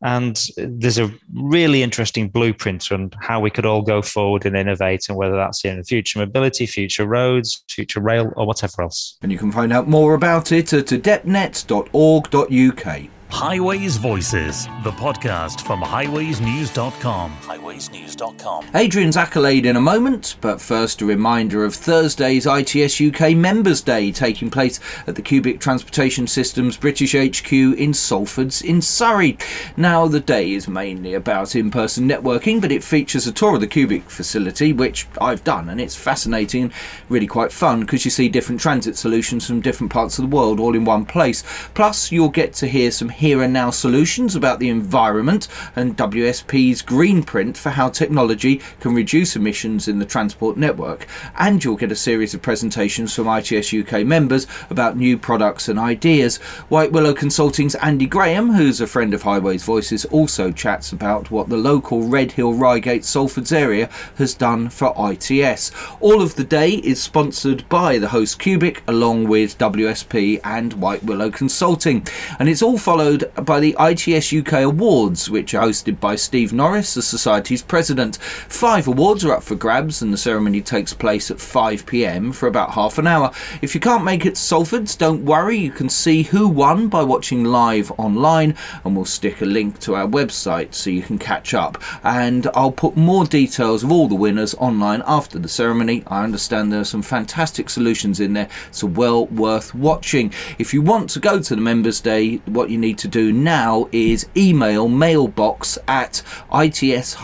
And 0.00 0.40
there's 0.56 0.98
a 0.98 1.12
really 1.34 1.82
interesting 1.82 2.28
blueprint 2.28 2.92
on 2.92 3.10
how 3.20 3.40
we 3.40 3.50
could 3.50 3.66
all 3.66 3.82
go 3.82 4.00
forward 4.00 4.46
and 4.46 4.56
innovate, 4.56 5.08
and 5.08 5.18
whether 5.18 5.36
that's 5.36 5.64
in 5.64 5.76
the 5.76 5.84
future 5.84 6.20
mobility, 6.20 6.66
future 6.66 7.04
roads, 7.04 7.64
future 7.68 8.00
rail, 8.00 8.32
or 8.36 8.46
whatever 8.46 8.82
else. 8.82 9.18
And 9.22 9.32
you 9.32 9.38
can 9.38 9.50
find 9.50 9.72
out 9.72 9.88
more 9.88 10.14
about 10.14 10.52
it 10.52 10.72
at 10.72 10.86
adeptnet.org.uk. 10.86 13.10
Highways 13.30 13.98
Voices, 13.98 14.66
the 14.82 14.90
podcast 14.90 15.60
from 15.60 15.80
highwaysnews.com. 15.80 17.30
Highwaysnews.com. 17.42 18.66
Adrian's 18.74 19.16
accolade 19.16 19.64
in 19.64 19.76
a 19.76 19.80
moment, 19.80 20.36
but 20.40 20.60
first 20.60 21.02
a 21.02 21.04
reminder 21.04 21.64
of 21.64 21.74
Thursday's 21.74 22.46
ITS 22.46 23.00
UK 23.00 23.36
Members' 23.36 23.80
Day 23.82 24.10
taking 24.10 24.50
place 24.50 24.80
at 25.06 25.14
the 25.14 25.22
Cubic 25.22 25.60
Transportation 25.60 26.26
Systems 26.26 26.76
British 26.76 27.12
HQ 27.12 27.52
in 27.52 27.92
Salfords 27.92 28.64
in 28.64 28.82
Surrey. 28.82 29.38
Now, 29.76 30.08
the 30.08 30.20
day 30.20 30.50
is 30.52 30.66
mainly 30.66 31.14
about 31.14 31.54
in 31.54 31.70
person 31.70 32.08
networking, 32.08 32.60
but 32.60 32.72
it 32.72 32.82
features 32.82 33.26
a 33.28 33.32
tour 33.32 33.54
of 33.56 33.60
the 33.60 33.68
Cubic 33.68 34.10
facility, 34.10 34.72
which 34.72 35.06
I've 35.20 35.44
done, 35.44 35.68
and 35.68 35.80
it's 35.80 35.94
fascinating 35.94 36.62
and 36.64 36.72
really 37.08 37.28
quite 37.28 37.52
fun 37.52 37.80
because 37.80 38.04
you 38.04 38.10
see 38.10 38.28
different 38.28 38.60
transit 38.60 38.96
solutions 38.96 39.46
from 39.46 39.60
different 39.60 39.92
parts 39.92 40.18
of 40.18 40.28
the 40.28 40.34
world 40.34 40.58
all 40.58 40.74
in 40.74 40.84
one 40.84 41.04
place. 41.04 41.44
Plus, 41.74 42.10
you'll 42.10 42.30
get 42.30 42.52
to 42.54 42.66
hear 42.66 42.90
some 42.90 43.10
here 43.18 43.42
and 43.42 43.52
now 43.52 43.68
solutions 43.68 44.36
about 44.36 44.60
the 44.60 44.68
environment 44.68 45.48
and 45.74 45.96
WSP's 45.96 46.82
green 46.82 47.20
print 47.24 47.56
for 47.56 47.70
how 47.70 47.88
technology 47.88 48.60
can 48.78 48.94
reduce 48.94 49.34
emissions 49.34 49.88
in 49.88 49.98
the 49.98 50.04
transport 50.04 50.56
network. 50.56 51.04
And 51.36 51.62
you'll 51.62 51.74
get 51.74 51.90
a 51.90 51.96
series 51.96 52.32
of 52.32 52.42
presentations 52.42 53.12
from 53.12 53.26
ITS 53.26 53.74
UK 53.74 54.06
members 54.06 54.46
about 54.70 54.96
new 54.96 55.18
products 55.18 55.68
and 55.68 55.80
ideas. 55.80 56.36
White 56.68 56.92
Willow 56.92 57.12
Consulting's 57.12 57.74
Andy 57.76 58.06
Graham, 58.06 58.52
who's 58.52 58.80
a 58.80 58.86
friend 58.86 59.12
of 59.12 59.22
Highways 59.22 59.64
Voices, 59.64 60.04
also 60.06 60.52
chats 60.52 60.92
about 60.92 61.32
what 61.32 61.48
the 61.48 61.56
local 61.56 62.02
Redhill 62.02 62.54
Reigate 62.54 63.02
Salfords 63.02 63.52
area 63.52 63.90
has 64.16 64.32
done 64.32 64.68
for 64.68 64.94
ITS. 64.96 65.72
All 65.98 66.22
of 66.22 66.36
the 66.36 66.44
day 66.44 66.74
is 66.74 67.02
sponsored 67.02 67.68
by 67.68 67.98
the 67.98 68.10
host 68.10 68.38
Cubic 68.38 68.84
along 68.86 69.26
with 69.26 69.58
WSP 69.58 70.40
and 70.44 70.74
White 70.74 71.02
Willow 71.02 71.32
Consulting. 71.32 72.06
And 72.38 72.48
it's 72.48 72.62
all 72.62 72.78
followed 72.78 73.07
followed 73.08 73.46
by 73.46 73.58
the 73.58 73.74
ITS 73.80 74.34
UK 74.34 74.64
Awards, 74.64 75.30
which 75.30 75.54
are 75.54 75.66
hosted 75.66 75.98
by 75.98 76.14
Steve 76.14 76.52
Norris, 76.52 76.92
the 76.92 77.00
Society's 77.00 77.62
president. 77.62 78.16
Five 78.16 78.86
awards 78.86 79.24
are 79.24 79.32
up 79.32 79.42
for 79.42 79.54
grabs, 79.54 80.02
and 80.02 80.12
the 80.12 80.18
ceremony 80.18 80.60
takes 80.60 80.92
place 80.92 81.30
at 81.30 81.40
5 81.40 81.86
pm 81.86 82.32
for 82.32 82.46
about 82.46 82.72
half 82.72 82.98
an 82.98 83.06
hour. 83.06 83.30
If 83.62 83.74
you 83.74 83.80
can't 83.80 84.04
make 84.04 84.26
it 84.26 84.34
to 84.34 84.40
Salfords, 84.40 84.98
don't 84.98 85.24
worry, 85.24 85.56
you 85.56 85.70
can 85.70 85.88
see 85.88 86.24
who 86.24 86.48
won 86.48 86.88
by 86.88 87.02
watching 87.02 87.44
live 87.44 87.90
online, 87.92 88.54
and 88.84 88.94
we'll 88.94 89.06
stick 89.06 89.40
a 89.40 89.46
link 89.46 89.78
to 89.80 89.94
our 89.94 90.06
website 90.06 90.74
so 90.74 90.90
you 90.90 91.02
can 91.02 91.18
catch 91.18 91.54
up. 91.54 91.82
And 92.04 92.46
I'll 92.54 92.72
put 92.72 92.96
more 92.96 93.24
details 93.24 93.84
of 93.84 93.90
all 93.90 94.08
the 94.08 94.14
winners 94.14 94.54
online 94.56 95.02
after 95.06 95.38
the 95.38 95.48
ceremony. 95.48 96.02
I 96.08 96.24
understand 96.24 96.72
there 96.72 96.80
are 96.80 96.84
some 96.84 97.02
fantastic 97.02 97.70
solutions 97.70 98.20
in 98.20 98.34
there, 98.34 98.48
so 98.70 98.86
well 98.86 99.26
worth 99.26 99.74
watching. 99.74 100.32
If 100.58 100.74
you 100.74 100.82
want 100.82 101.08
to 101.10 101.20
go 101.20 101.40
to 101.40 101.54
the 101.54 101.62
Members' 101.62 102.00
Day, 102.00 102.36
what 102.44 102.68
you 102.68 102.76
need 102.76 102.97
to 102.98 103.08
do 103.08 103.32
now 103.32 103.88
is 103.92 104.28
email 104.36 104.88
mailbox 104.88 105.78
at 105.88 106.22
its-uk.org.uk. 106.52 107.14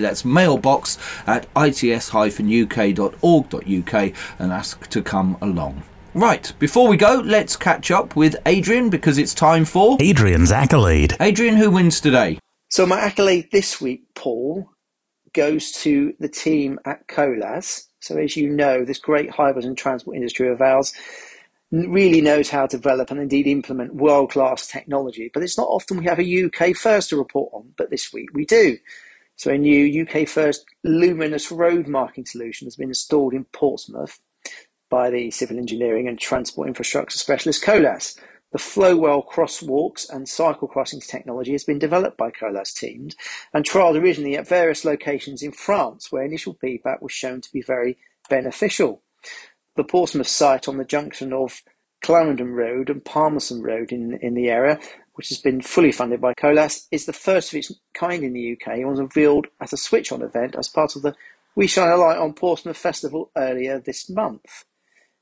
That's 0.00 0.24
mailbox 0.24 0.98
at 1.26 1.46
its-uk.org.uk 1.56 2.12
and 4.38 4.52
ask 4.52 4.88
to 4.88 5.02
come 5.02 5.36
along. 5.40 5.82
Right, 6.14 6.52
before 6.60 6.86
we 6.86 6.96
go, 6.96 7.20
let's 7.24 7.56
catch 7.56 7.90
up 7.90 8.14
with 8.14 8.36
Adrian 8.46 8.88
because 8.88 9.18
it's 9.18 9.34
time 9.34 9.64
for 9.64 9.96
Adrian's 10.00 10.52
accolade. 10.52 11.16
Adrian, 11.18 11.56
who 11.56 11.72
wins 11.72 12.00
today? 12.00 12.38
So, 12.70 12.86
my 12.86 13.00
accolade 13.00 13.48
this 13.50 13.80
week, 13.80 14.04
Paul, 14.14 14.70
goes 15.32 15.72
to 15.72 16.14
the 16.20 16.28
team 16.28 16.78
at 16.84 17.08
Colas. 17.08 17.88
So, 18.00 18.16
as 18.16 18.36
you 18.36 18.48
know, 18.48 18.84
this 18.84 18.98
great 18.98 19.28
highways 19.30 19.64
and 19.64 19.76
transport 19.76 20.16
industry 20.16 20.48
of 20.48 20.60
ours 20.60 20.92
really 21.70 22.20
knows 22.20 22.50
how 22.50 22.66
to 22.66 22.76
develop 22.76 23.10
and 23.10 23.20
indeed 23.20 23.46
implement 23.46 23.94
world 23.94 24.30
class 24.30 24.66
technology. 24.66 25.30
But 25.32 25.42
it's 25.42 25.58
not 25.58 25.68
often 25.68 25.98
we 25.98 26.06
have 26.06 26.20
a 26.20 26.44
UK 26.44 26.76
first 26.76 27.10
to 27.10 27.16
report 27.16 27.52
on, 27.52 27.72
but 27.76 27.90
this 27.90 28.12
week 28.12 28.28
we 28.34 28.44
do. 28.44 28.78
So, 29.36 29.50
a 29.50 29.58
new 29.58 30.06
UK 30.06 30.28
first 30.28 30.64
luminous 30.84 31.50
road 31.50 31.88
marking 31.88 32.24
solution 32.24 32.66
has 32.66 32.76
been 32.76 32.88
installed 32.88 33.34
in 33.34 33.44
Portsmouth 33.46 34.20
by 34.88 35.10
the 35.10 35.30
civil 35.32 35.58
engineering 35.58 36.06
and 36.06 36.18
transport 36.18 36.68
infrastructure 36.68 37.18
specialist 37.18 37.64
Colas. 37.64 38.16
The 38.52 38.60
Flowell 38.60 39.28
crosswalks 39.28 40.08
and 40.08 40.28
cycle 40.28 40.68
crossings 40.68 41.08
technology 41.08 41.50
has 41.50 41.64
been 41.64 41.80
developed 41.80 42.16
by 42.16 42.30
Colas 42.30 42.72
teams 42.72 43.16
and 43.52 43.64
trialled 43.64 44.00
originally 44.00 44.36
at 44.36 44.46
various 44.46 44.84
locations 44.84 45.42
in 45.42 45.50
France, 45.50 46.12
where 46.12 46.24
initial 46.24 46.56
feedback 46.60 47.02
was 47.02 47.10
shown 47.10 47.40
to 47.40 47.50
be 47.50 47.62
very 47.62 47.98
beneficial 48.30 49.02
the 49.76 49.84
Portsmouth 49.84 50.28
site 50.28 50.68
on 50.68 50.76
the 50.76 50.84
junction 50.84 51.32
of 51.32 51.62
Clarendon 52.02 52.52
Road 52.52 52.90
and 52.90 53.04
Palmerston 53.04 53.62
Road 53.62 53.90
in, 53.90 54.18
in 54.20 54.34
the 54.34 54.48
area, 54.48 54.78
which 55.14 55.28
has 55.30 55.38
been 55.38 55.60
fully 55.60 55.92
funded 55.92 56.20
by 56.20 56.34
Colas, 56.34 56.86
is 56.90 57.06
the 57.06 57.12
first 57.12 57.52
of 57.52 57.56
its 57.56 57.72
kind 57.94 58.22
in 58.22 58.32
the 58.32 58.52
UK 58.52 58.78
and 58.78 58.88
was 58.88 58.98
unveiled 58.98 59.46
at 59.60 59.72
a 59.72 59.76
switch 59.76 60.12
on 60.12 60.22
event 60.22 60.54
as 60.56 60.68
part 60.68 60.96
of 60.96 61.02
the 61.02 61.14
We 61.56 61.66
Shine 61.66 61.90
a 61.90 61.96
Light 61.96 62.18
on 62.18 62.34
Portsmouth 62.34 62.76
Festival 62.76 63.30
earlier 63.36 63.78
this 63.78 64.10
month. 64.10 64.64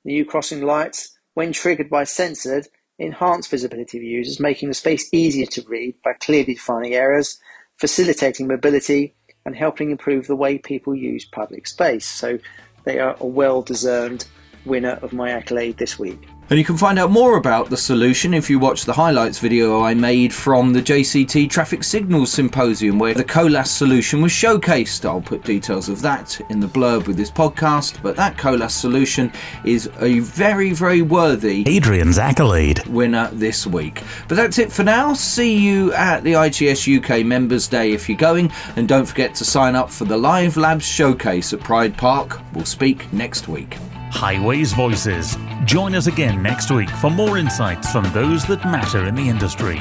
The 0.05 0.13
new 0.13 0.25
crossing 0.25 0.63
lights, 0.63 1.17
when 1.35 1.53
triggered 1.53 1.89
by 1.89 2.05
censored, 2.05 2.69
enhance 2.99 3.47
visibility 3.47 3.99
of 3.99 4.05
users, 4.05 4.41
making 4.41 4.69
the 4.69 4.75
space 4.75 5.09
easier 5.13 5.47
to 5.47 5.63
read 5.69 5.95
by 6.05 6.13
clearly 6.15 6.55
defining 6.55 6.95
areas, 6.95 7.39
facilitating 7.79 8.47
mobility, 8.47 9.15
and 9.45 9.57
helping 9.57 9.91
improve 9.91 10.27
the 10.27 10.37
way 10.37 10.59
people 10.59 10.95
use 10.95 11.25
public 11.25 11.67
space. 11.67 12.07
So 12.07 12.39
they 12.85 12.99
are 12.99 13.17
a 13.21 13.27
well 13.27 13.63
deserved 13.63 14.27
winner 14.65 14.99
of 15.03 15.13
my 15.13 15.31
accolade 15.31 15.77
this 15.79 15.99
week. 15.99 16.29
And 16.53 16.59
you 16.59 16.67
can 16.67 16.77
find 16.77 16.99
out 16.99 17.11
more 17.11 17.39
about 17.39 17.71
the 17.71 17.79
solution 17.79 18.35
if 18.35 18.51
you 18.51 18.59
watch 18.59 18.85
the 18.85 18.93
highlights 18.93 19.39
video 19.39 19.81
I 19.81 19.95
made 19.95 20.35
from 20.35 20.75
the 20.75 20.83
JCT 20.83 21.49
Traffic 21.49 21.83
Signals 21.83 22.31
Symposium 22.31 22.99
where 22.99 23.15
the 23.15 23.25
Colas 23.25 23.71
solution 23.71 24.21
was 24.21 24.33
showcased. 24.33 25.07
I'll 25.07 25.23
put 25.23 25.45
details 25.45 25.89
of 25.89 26.03
that 26.03 26.39
in 26.51 26.61
the 26.61 26.67
blurb 26.67 27.07
with 27.07 27.17
this 27.17 27.31
podcast, 27.31 28.03
but 28.03 28.17
that 28.17 28.37
Colas 28.37 28.75
solution 28.75 29.33
is 29.65 29.89
a 30.01 30.19
very, 30.19 30.73
very 30.73 31.01
worthy 31.01 31.65
Adrian's 31.67 32.19
accolade 32.19 32.87
winner 32.87 33.31
this 33.33 33.67
week. 33.67 34.03
But 34.29 34.35
that's 34.35 34.59
it 34.59 34.71
for 34.71 34.85
now. 34.85 35.15
See 35.15 35.57
you 35.57 35.95
at 35.95 36.23
the 36.23 36.35
ITS 36.35 36.87
UK 36.87 37.25
Members 37.25 37.67
Day 37.67 37.93
if 37.93 38.11
you're 38.11 38.19
going, 38.19 38.53
and 38.77 38.87
don't 38.87 39.07
forget 39.07 39.35
to 39.37 39.45
sign 39.47 39.75
up 39.75 39.91
for 39.91 40.05
the 40.05 40.19
Live 40.19 40.59
Labs 40.59 40.85
showcase 40.85 41.55
at 41.55 41.61
Pride 41.61 41.97
Park. 41.97 42.41
We'll 42.53 42.67
speak 42.67 43.11
next 43.11 43.49
week. 43.49 43.79
Highways 44.13 44.75
Voices. 44.75 45.37
Join 45.65 45.95
us 45.95 46.07
again 46.07 46.43
next 46.43 46.71
week 46.71 46.91
for 46.91 47.11
more 47.11 47.39
insights 47.39 47.91
from 47.91 48.05
those 48.13 48.45
that 48.45 48.63
matter 48.65 49.07
in 49.07 49.15
the 49.15 49.27
industry. 49.29 49.81